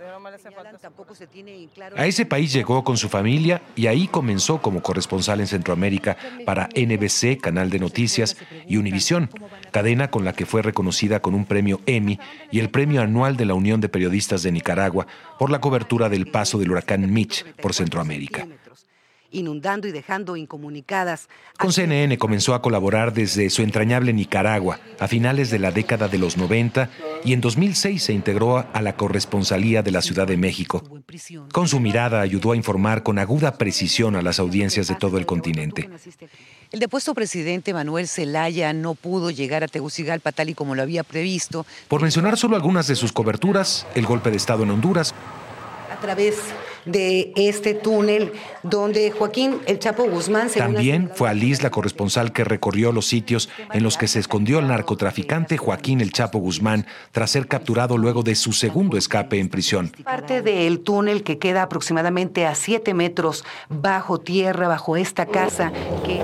A 1.95 2.05
ese 2.05 2.25
país 2.25 2.53
llegó 2.53 2.83
con 2.83 2.97
su 2.97 3.09
familia 3.09 3.61
y 3.75 3.87
ahí 3.87 4.07
comenzó 4.07 4.61
como 4.61 4.81
corresponsal 4.81 5.39
en 5.39 5.47
Centroamérica 5.47 6.17
para 6.45 6.69
NBC, 6.75 7.39
Canal 7.39 7.69
de 7.69 7.79
Noticias, 7.79 8.37
y 8.67 8.77
Univisión, 8.77 9.29
cadena 9.71 10.09
con 10.09 10.25
la 10.25 10.33
que 10.33 10.45
fue 10.45 10.61
reconocida 10.61 11.21
con 11.21 11.33
un 11.33 11.45
premio 11.45 11.81
Emmy 11.85 12.19
y 12.51 12.59
el 12.59 12.69
premio 12.69 13.01
anual 13.01 13.37
de 13.37 13.45
la 13.45 13.53
Unión 13.53 13.81
de 13.81 13.89
Periodistas 13.89 14.43
de 14.43 14.51
Nicaragua 14.51 15.07
por 15.37 15.49
la 15.49 15.61
cobertura 15.61 16.09
del 16.09 16.27
paso 16.27 16.57
del 16.57 16.71
huracán 16.71 17.11
Mitch 17.11 17.45
por 17.55 17.73
Centroamérica. 17.73 18.47
Inundando 19.31 19.87
y 19.87 19.91
dejando 19.91 20.35
incomunicadas. 20.35 21.29
Con 21.57 21.71
CNN 21.71 22.17
comenzó 22.17 22.53
a 22.53 22.61
colaborar 22.61 23.13
desde 23.13 23.49
su 23.49 23.61
entrañable 23.61 24.11
Nicaragua 24.13 24.79
a 24.99 25.07
finales 25.07 25.49
de 25.51 25.59
la 25.59 25.71
década 25.71 26.07
de 26.07 26.17
los 26.17 26.37
90 26.37 26.89
y 27.23 27.33
en 27.33 27.41
2006 27.41 28.01
se 28.03 28.13
integró 28.13 28.65
a 28.71 28.81
la 28.81 28.95
corresponsalía 28.95 29.83
de 29.83 29.91
la 29.91 30.01
Ciudad 30.01 30.27
de 30.27 30.37
México. 30.37 30.83
Con 31.53 31.67
su 31.67 31.79
mirada 31.79 32.21
ayudó 32.21 32.53
a 32.53 32.55
informar 32.55 33.03
con 33.03 33.19
aguda 33.19 33.57
precisión 33.57 34.15
a 34.15 34.21
las 34.21 34.39
audiencias 34.39 34.87
de 34.87 34.95
todo 34.95 35.17
el 35.17 35.25
continente. 35.25 35.89
El 36.71 36.79
depuesto 36.79 37.13
presidente 37.13 37.73
Manuel 37.73 38.07
Zelaya 38.07 38.73
no 38.73 38.93
pudo 38.95 39.31
llegar 39.31 39.63
a 39.63 39.67
Tegucigalpa 39.67 40.31
tal 40.31 40.49
y 40.49 40.53
como 40.53 40.75
lo 40.75 40.81
había 40.81 41.03
previsto. 41.03 41.65
Por 41.87 42.01
mencionar 42.01 42.37
solo 42.37 42.55
algunas 42.55 42.87
de 42.87 42.95
sus 42.95 43.11
coberturas, 43.11 43.87
el 43.95 44.05
golpe 44.05 44.29
de 44.31 44.37
Estado 44.37 44.63
en 44.63 44.71
Honduras, 44.71 45.13
a 45.91 45.99
través 45.99 46.35
de 46.85 47.33
este 47.35 47.73
túnel 47.73 48.33
donde 48.63 49.11
Joaquín 49.11 49.59
El 49.65 49.79
Chapo 49.79 50.03
Guzmán... 50.03 50.49
También 50.49 51.11
fue 51.13 51.29
Alice 51.29 51.61
la 51.61 51.69
corresponsal 51.69 52.31
que 52.31 52.43
recorrió 52.43 52.91
los 52.91 53.05
sitios 53.05 53.49
en 53.73 53.83
los 53.83 53.97
que 53.97 54.07
se 54.07 54.19
escondió 54.19 54.59
el 54.59 54.67
narcotraficante 54.67 55.57
Joaquín 55.57 56.01
El 56.01 56.11
Chapo 56.11 56.39
Guzmán 56.39 56.85
tras 57.11 57.31
ser 57.31 57.47
capturado 57.47 57.97
luego 57.97 58.23
de 58.23 58.35
su 58.35 58.53
segundo 58.53 58.97
escape 58.97 59.39
en 59.39 59.49
prisión. 59.49 59.91
Parte 60.03 60.41
del 60.41 60.79
túnel 60.81 61.23
que 61.23 61.37
queda 61.37 61.63
aproximadamente 61.63 62.45
a 62.45 62.55
7 62.55 62.93
metros 62.93 63.43
bajo 63.69 64.19
tierra, 64.19 64.67
bajo 64.67 64.97
esta 64.97 65.25
casa 65.25 65.71
que... 66.05 66.21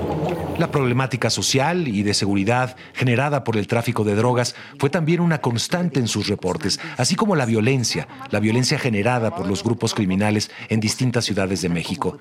La 0.58 0.70
problemática 0.70 1.28
social 1.28 1.86
y 1.86 2.02
de 2.02 2.14
seguridad 2.14 2.76
generada 2.94 3.44
por 3.44 3.58
el 3.58 3.66
tráfico 3.66 4.04
de 4.04 4.14
drogas 4.14 4.54
fue 4.78 4.88
también 4.88 5.20
una 5.20 5.42
constante 5.42 6.00
en 6.00 6.08
sus 6.08 6.28
reportes, 6.28 6.80
así 6.96 7.14
como 7.14 7.36
la 7.36 7.44
violencia, 7.44 8.08
la 8.30 8.40
violencia 8.40 8.78
generada 8.78 9.34
por 9.34 9.46
los 9.46 9.62
grupos 9.62 9.92
criminales 9.92 10.50
en 10.68 10.80
distintas 10.80 11.24
ciudades 11.24 11.62
de 11.62 11.68
México. 11.68 12.18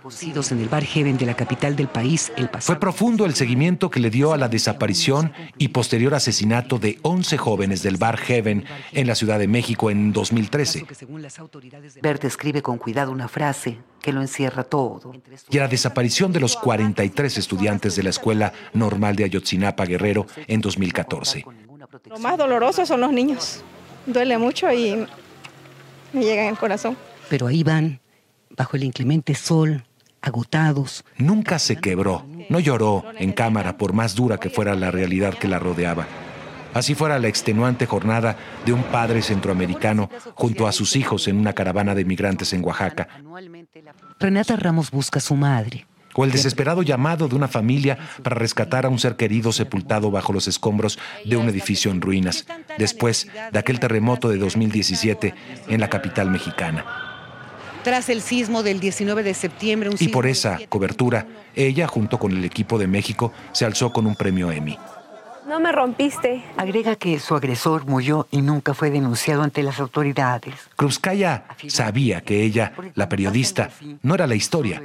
En 0.52 0.60
el 0.60 0.70
bar 0.70 0.84
Heaven 0.84 1.18
de 1.18 1.26
la 1.26 1.36
capital 1.36 1.76
del 1.76 1.88
país 1.88 2.32
el 2.38 2.50
Fue 2.60 2.80
profundo 2.80 3.26
el 3.26 3.36
seguimiento 3.36 3.90
que 3.90 4.00
le 4.00 4.10
dio 4.10 4.34
a 4.34 4.38
la 4.38 4.48
desaparición 4.48 5.34
y 5.58 5.70
posterior 5.70 6.14
asesinato 6.14 6.80
de 6.80 7.00
11 7.02 7.38
jóvenes 7.38 7.84
del 7.84 7.98
bar 7.98 8.18
Heaven 8.18 8.66
en 8.92 9.08
la 9.08 9.16
Ciudad 9.16 9.40
de 9.40 9.48
México 9.48 9.90
en 9.90 10.14
2013. 10.14 10.86
Bert 12.02 12.24
escribe 12.24 12.62
con 12.62 12.78
cuidado 12.78 13.12
una 13.12 13.28
frase 13.28 13.80
que 14.02 14.14
lo 14.14 14.22
encierra 14.22 14.64
todo. 14.64 15.14
Y 15.50 15.58
a 15.58 15.62
la 15.62 15.68
desaparición 15.68 16.32
de 16.32 16.40
los 16.40 16.56
43 16.56 17.38
estudiantes 17.38 17.96
de 17.96 18.04
la 18.04 18.12
Escuela 18.12 18.54
Normal 18.74 19.16
de 19.16 19.24
Ayotzinapa 19.24 19.86
Guerrero 19.86 20.28
en 20.48 20.62
2014. 20.62 21.46
Lo 22.10 22.20
más 22.20 22.38
doloroso 22.38 22.86
son 22.86 23.02
los 23.02 23.12
niños. 23.12 23.64
Duele 24.06 24.38
mucho 24.38 24.72
y 24.72 25.08
me 26.14 26.24
llega 26.24 26.44
en 26.44 26.50
el 26.50 26.58
corazón. 26.58 26.96
Pero 27.30 27.48
ahí 27.48 27.64
van, 27.64 28.00
bajo 28.56 28.78
el 28.78 28.84
inclemente 28.84 29.36
sol, 29.36 29.84
agotados. 30.22 31.06
Nunca 31.18 31.60
se 31.60 31.78
quebró, 31.78 32.26
no 32.50 32.60
lloró 32.60 33.04
en 33.18 33.32
cámara 33.32 33.78
por 33.78 33.94
más 33.94 34.16
dura 34.16 34.38
que 34.38 34.50
fuera 34.50 34.76
la 34.76 34.92
realidad 34.92 35.34
que 35.36 35.48
la 35.48 35.60
rodeaba. 35.60 36.08
Así 36.74 36.94
fuera 36.94 37.20
la 37.20 37.30
extenuante 37.30 37.86
jornada 37.86 38.36
de 38.66 38.74
un 38.74 38.84
padre 38.84 39.22
centroamericano 39.22 40.10
junto 40.34 40.68
a 40.68 40.74
sus 40.74 40.98
hijos 40.98 41.28
en 41.30 41.38
una 41.38 41.54
caravana 41.54 41.96
de 41.96 42.04
migrantes 42.04 42.52
en 42.52 42.66
Oaxaca. 42.66 43.08
Renata 44.20 44.58
Ramos 44.58 44.92
busca 44.92 45.20
a 45.20 45.22
su 45.22 45.36
madre. 45.36 45.86
O 46.16 46.26
el 46.26 46.32
desesperado 46.32 46.82
llamado 46.82 47.28
de 47.28 47.36
una 47.36 47.48
familia 47.48 47.98
para 48.24 48.36
rescatar 48.36 48.86
a 48.86 48.90
un 48.90 49.00
ser 49.00 49.16
querido 49.16 49.54
sepultado 49.54 50.12
bajo 50.12 50.34
los 50.34 50.48
escombros 50.48 50.98
de 51.24 51.38
un 51.38 51.48
edificio 51.48 51.92
en 51.92 52.02
ruinas, 52.02 52.46
después 52.78 53.28
de 53.52 53.60
aquel 53.60 53.80
terremoto 53.80 54.30
de 54.30 54.38
2017 54.38 55.34
en 55.68 55.80
la 55.80 55.90
capital 55.90 56.30
mexicana. 56.30 56.86
Tras 57.86 58.10
el 58.10 58.24
sismo 58.24 58.64
del 58.64 58.80
19 58.80 59.22
de 59.22 59.36
septiembre. 59.36 59.92
y 60.00 60.08
por 60.08 60.26
esa 60.26 60.58
cobertura, 60.70 61.28
ella, 61.54 61.86
junto 61.86 62.18
con 62.18 62.32
el 62.32 62.44
equipo 62.44 62.80
de 62.80 62.88
México, 62.88 63.32
se 63.52 63.64
alzó 63.64 63.94
con 63.94 64.08
un 64.08 64.16
premio 64.16 64.52
Emmy. 64.52 64.76
No 65.48 65.60
me 65.60 65.72
rompiste. 65.72 66.44
Agrega 66.58 66.96
que 66.96 67.20
su 67.20 67.36
agresor 67.36 67.86
murió 67.86 68.28
y 68.32 68.42
nunca 68.42 68.74
fue 68.74 68.90
denunciado 68.90 69.44
ante 69.44 69.62
las 69.62 69.80
autoridades. 69.80 70.56
Krupskaya 70.76 71.46
sabía 71.68 72.22
que 72.22 72.42
ella, 72.42 72.74
la 72.96 73.08
periodista, 73.08 73.70
no 74.02 74.16
era 74.16 74.26
la 74.26 74.34
historia 74.34 74.82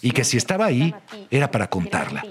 y 0.00 0.12
que 0.12 0.22
si 0.22 0.36
estaba 0.36 0.66
ahí 0.66 0.94
era 1.32 1.50
para 1.50 1.68
contarla. 1.68 2.22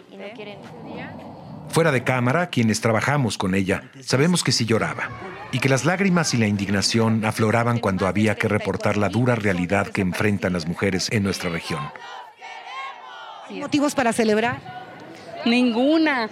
Fuera 1.68 1.92
de 1.92 2.06
cámara, 2.06 2.48
quienes 2.48 2.80
trabajamos 2.80 3.38
con 3.38 3.54
ella, 3.54 3.92
sabemos 4.00 4.46
que 4.46 4.54
sí 4.54 4.66
lloraba 4.66 5.10
y 5.52 5.60
que 5.60 5.70
las 5.70 5.86
lágrimas 5.86 6.34
y 6.34 6.38
la 6.38 6.48
indignación 6.48 7.26
afloraban 7.26 7.80
cuando 7.80 8.08
había 8.08 8.36
que 8.36 8.48
reportar 8.48 8.98
la 8.98 9.10
dura 9.10 9.36
realidad 9.36 9.88
que 9.88 10.02
enfrentan 10.02 10.54
las 10.54 10.68
mujeres 10.68 11.10
en 11.12 11.24
nuestra 11.24 11.50
región. 11.50 11.82
¿Hay 13.50 13.60
motivos 13.60 13.96
para 13.96 14.14
celebrar? 14.14 14.60
Ninguna. 15.46 16.30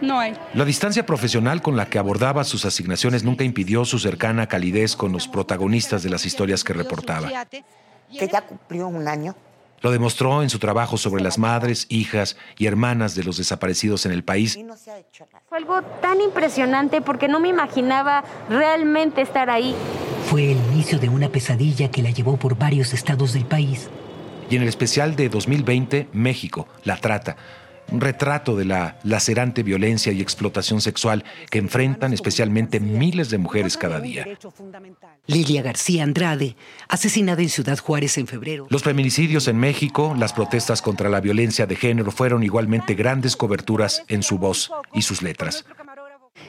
No 0.00 0.20
hay. 0.20 0.36
La 0.54 0.64
distancia 0.64 1.06
profesional 1.06 1.62
con 1.62 1.76
la 1.76 1.86
que 1.86 1.98
abordaba 1.98 2.44
sus 2.44 2.64
asignaciones 2.64 3.24
nunca 3.24 3.44
impidió 3.44 3.84
su 3.84 3.98
cercana 3.98 4.46
calidez 4.46 4.94
con 4.94 5.10
los 5.10 5.26
protagonistas 5.26 6.02
de 6.02 6.10
las 6.10 6.26
historias 6.26 6.62
que 6.62 6.74
reportaba. 6.74 7.30
Que 8.10 8.28
ya 8.28 8.42
cumplió 8.42 8.86
un 8.88 9.08
año. 9.08 9.34
Lo 9.86 9.92
demostró 9.92 10.42
en 10.42 10.50
su 10.50 10.58
trabajo 10.58 10.96
sobre 10.96 11.22
las 11.22 11.38
madres, 11.38 11.86
hijas 11.90 12.36
y 12.58 12.66
hermanas 12.66 13.14
de 13.14 13.22
los 13.22 13.36
desaparecidos 13.36 14.04
en 14.04 14.10
el 14.10 14.24
país. 14.24 14.58
Fue 15.48 15.58
algo 15.58 15.80
tan 16.02 16.20
impresionante 16.20 17.00
porque 17.02 17.28
no 17.28 17.38
me 17.38 17.50
imaginaba 17.50 18.24
realmente 18.50 19.20
estar 19.20 19.48
ahí. 19.48 19.76
Fue 20.28 20.50
el 20.50 20.58
inicio 20.72 20.98
de 20.98 21.08
una 21.08 21.28
pesadilla 21.28 21.88
que 21.88 22.02
la 22.02 22.10
llevó 22.10 22.36
por 22.36 22.58
varios 22.58 22.92
estados 22.94 23.32
del 23.32 23.44
país. 23.44 23.88
Y 24.50 24.56
en 24.56 24.62
el 24.62 24.68
especial 24.68 25.14
de 25.14 25.28
2020, 25.28 26.08
México, 26.12 26.66
la 26.82 26.96
trata, 26.96 27.36
un 27.90 28.00
retrato 28.00 28.56
de 28.56 28.64
la 28.64 28.98
lacerante 29.04 29.62
violencia 29.62 30.12
y 30.12 30.20
explotación 30.20 30.80
sexual 30.80 31.24
que 31.50 31.58
enfrentan 31.58 32.12
especialmente 32.12 32.80
miles 32.80 33.30
de 33.30 33.38
mujeres 33.38 33.76
cada 33.76 34.00
día. 34.00 34.26
Lilia 35.26 35.62
García 35.62 36.02
Andrade, 36.02 36.56
asesinada 36.88 37.42
en 37.42 37.48
Ciudad 37.48 37.78
Juárez 37.78 38.18
en 38.18 38.26
febrero. 38.26 38.66
Los 38.70 38.82
feminicidios 38.82 39.48
en 39.48 39.58
México, 39.58 40.14
las 40.18 40.32
protestas 40.32 40.82
contra 40.82 41.08
la 41.08 41.20
violencia 41.20 41.66
de 41.66 41.76
género 41.76 42.10
fueron 42.10 42.42
igualmente 42.42 42.94
grandes 42.94 43.36
coberturas 43.36 44.04
en 44.08 44.22
su 44.22 44.38
voz 44.38 44.70
y 44.92 45.02
sus 45.02 45.22
letras. 45.22 45.64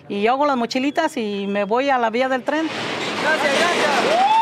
Y 0.09 0.21
yo 0.21 0.33
hago 0.33 0.45
las 0.45 0.57
mochilitas 0.57 1.17
y 1.17 1.45
me 1.47 1.63
voy 1.63 1.89
a 1.89 1.97
la 1.97 2.09
vía 2.09 2.29
del 2.29 2.43
tren. 2.43 2.67
Gracias, 3.23 3.53
gracias. 3.59 4.36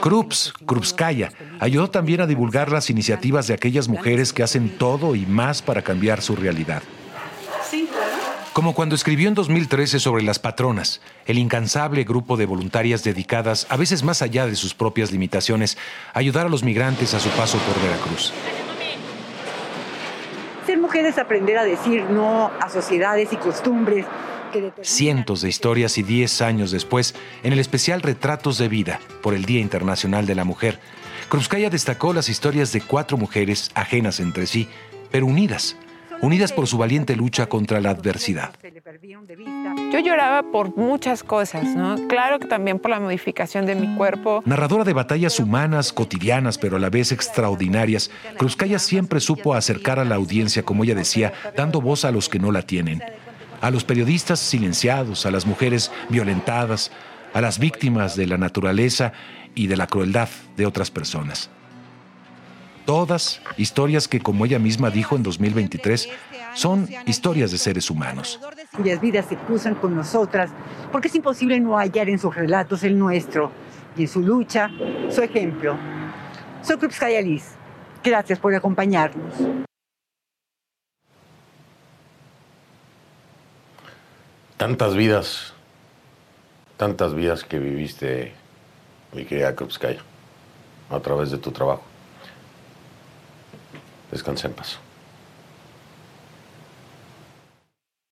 Krups, 0.00 0.52
Krupskaya, 0.66 1.32
ayudó 1.60 1.90
también 1.90 2.20
a 2.20 2.26
divulgar 2.26 2.70
las 2.70 2.90
iniciativas 2.90 3.46
de 3.46 3.54
aquellas 3.54 3.88
mujeres 3.88 4.32
que 4.32 4.42
hacen 4.42 4.70
todo 4.78 5.14
y 5.14 5.26
más 5.26 5.62
para 5.62 5.82
cambiar 5.82 6.22
su 6.22 6.36
realidad. 6.36 6.82
Como 8.52 8.74
cuando 8.74 8.96
escribió 8.96 9.28
en 9.28 9.34
2013 9.34 10.00
sobre 10.00 10.24
las 10.24 10.40
patronas, 10.40 11.00
el 11.26 11.38
incansable 11.38 12.02
grupo 12.02 12.36
de 12.36 12.44
voluntarias 12.44 13.04
dedicadas, 13.04 13.66
a 13.68 13.76
veces 13.76 14.02
más 14.02 14.20
allá 14.20 14.46
de 14.46 14.56
sus 14.56 14.74
propias 14.74 15.12
limitaciones, 15.12 15.78
a 16.12 16.18
ayudar 16.18 16.46
a 16.46 16.48
los 16.48 16.64
migrantes 16.64 17.14
a 17.14 17.20
su 17.20 17.28
paso 17.30 17.58
por 17.58 17.80
Veracruz. 17.80 18.32
Ser 20.66 20.78
mujer 20.78 21.06
es 21.06 21.18
aprender 21.18 21.56
a 21.56 21.64
decir 21.64 22.02
no 22.10 22.50
a 22.60 22.68
sociedades 22.68 23.32
y 23.32 23.36
costumbres 23.36 24.06
Cientos 24.82 25.42
de 25.42 25.48
historias 25.48 25.98
y 25.98 26.02
10 26.02 26.42
años 26.42 26.70
después, 26.70 27.14
en 27.42 27.52
el 27.52 27.58
especial 27.58 28.02
Retratos 28.02 28.58
de 28.58 28.68
Vida 28.68 29.00
por 29.22 29.34
el 29.34 29.44
Día 29.44 29.60
Internacional 29.60 30.26
de 30.26 30.34
la 30.34 30.44
Mujer, 30.44 30.78
Krupskaya 31.28 31.70
destacó 31.70 32.12
las 32.12 32.28
historias 32.28 32.72
de 32.72 32.80
cuatro 32.80 33.16
mujeres 33.16 33.70
ajenas 33.74 34.20
entre 34.20 34.46
sí, 34.46 34.68
pero 35.10 35.26
unidas, 35.26 35.76
unidas 36.22 36.52
por 36.52 36.66
su 36.66 36.78
valiente 36.78 37.16
lucha 37.16 37.46
contra 37.46 37.80
la 37.80 37.90
adversidad. 37.90 38.54
Yo 39.92 39.98
lloraba 40.00 40.50
por 40.50 40.76
muchas 40.76 41.22
cosas, 41.22 41.64
¿no? 41.64 42.08
Claro 42.08 42.38
que 42.38 42.46
también 42.46 42.78
por 42.78 42.90
la 42.90 43.00
modificación 43.00 43.66
de 43.66 43.74
mi 43.74 43.96
cuerpo. 43.96 44.42
Narradora 44.44 44.84
de 44.84 44.92
batallas 44.92 45.38
humanas, 45.38 45.92
cotidianas, 45.92 46.58
pero 46.58 46.76
a 46.76 46.80
la 46.80 46.90
vez 46.90 47.12
extraordinarias, 47.12 48.10
Krupskaya 48.38 48.78
siempre 48.78 49.20
supo 49.20 49.54
acercar 49.54 49.98
a 49.98 50.04
la 50.04 50.16
audiencia, 50.16 50.62
como 50.62 50.84
ella 50.84 50.94
decía, 50.94 51.32
dando 51.56 51.80
voz 51.80 52.04
a 52.04 52.10
los 52.10 52.28
que 52.28 52.38
no 52.38 52.52
la 52.52 52.62
tienen 52.62 53.02
a 53.60 53.70
los 53.70 53.84
periodistas 53.84 54.38
silenciados, 54.38 55.26
a 55.26 55.30
las 55.30 55.46
mujeres 55.46 55.90
violentadas, 56.08 56.90
a 57.34 57.40
las 57.40 57.58
víctimas 57.58 58.16
de 58.16 58.26
la 58.26 58.38
naturaleza 58.38 59.12
y 59.54 59.66
de 59.66 59.76
la 59.76 59.86
crueldad 59.86 60.28
de 60.56 60.66
otras 60.66 60.90
personas. 60.90 61.50
Todas 62.84 63.42
historias 63.58 64.08
que, 64.08 64.20
como 64.20 64.46
ella 64.46 64.58
misma 64.58 64.88
dijo 64.88 65.14
en 65.14 65.22
2023, 65.22 66.08
son 66.54 66.88
historias 67.04 67.50
de 67.50 67.58
seres 67.58 67.90
humanos. 67.90 68.40
Cuyas 68.74 69.00
vidas 69.00 69.26
se 69.28 69.36
cruzan 69.36 69.74
con 69.74 69.94
nosotras, 69.94 70.50
porque 70.90 71.08
es 71.08 71.14
imposible 71.14 71.60
no 71.60 71.76
hallar 71.76 72.08
en 72.08 72.18
sus 72.18 72.34
relatos 72.34 72.82
el 72.84 72.98
nuestro 72.98 73.52
y 73.94 74.02
en 74.02 74.08
su 74.08 74.20
lucha 74.20 74.70
su 75.10 75.20
ejemplo. 75.20 75.76
Soy 76.62 76.78
Krupskaya 76.78 77.20
Liz. 77.20 77.52
Gracias 78.02 78.38
por 78.38 78.54
acompañarnos. 78.54 79.67
Tantas 84.58 84.96
vidas, 84.96 85.54
tantas 86.76 87.14
vidas 87.14 87.44
que 87.44 87.60
viviste, 87.60 88.32
mi 89.12 89.24
querida 89.24 89.54
Krupskaya, 89.54 90.02
a 90.90 90.98
través 90.98 91.30
de 91.30 91.38
tu 91.38 91.52
trabajo. 91.52 91.84
Descansa 94.10 94.48
en 94.48 94.54
paz. 94.54 94.80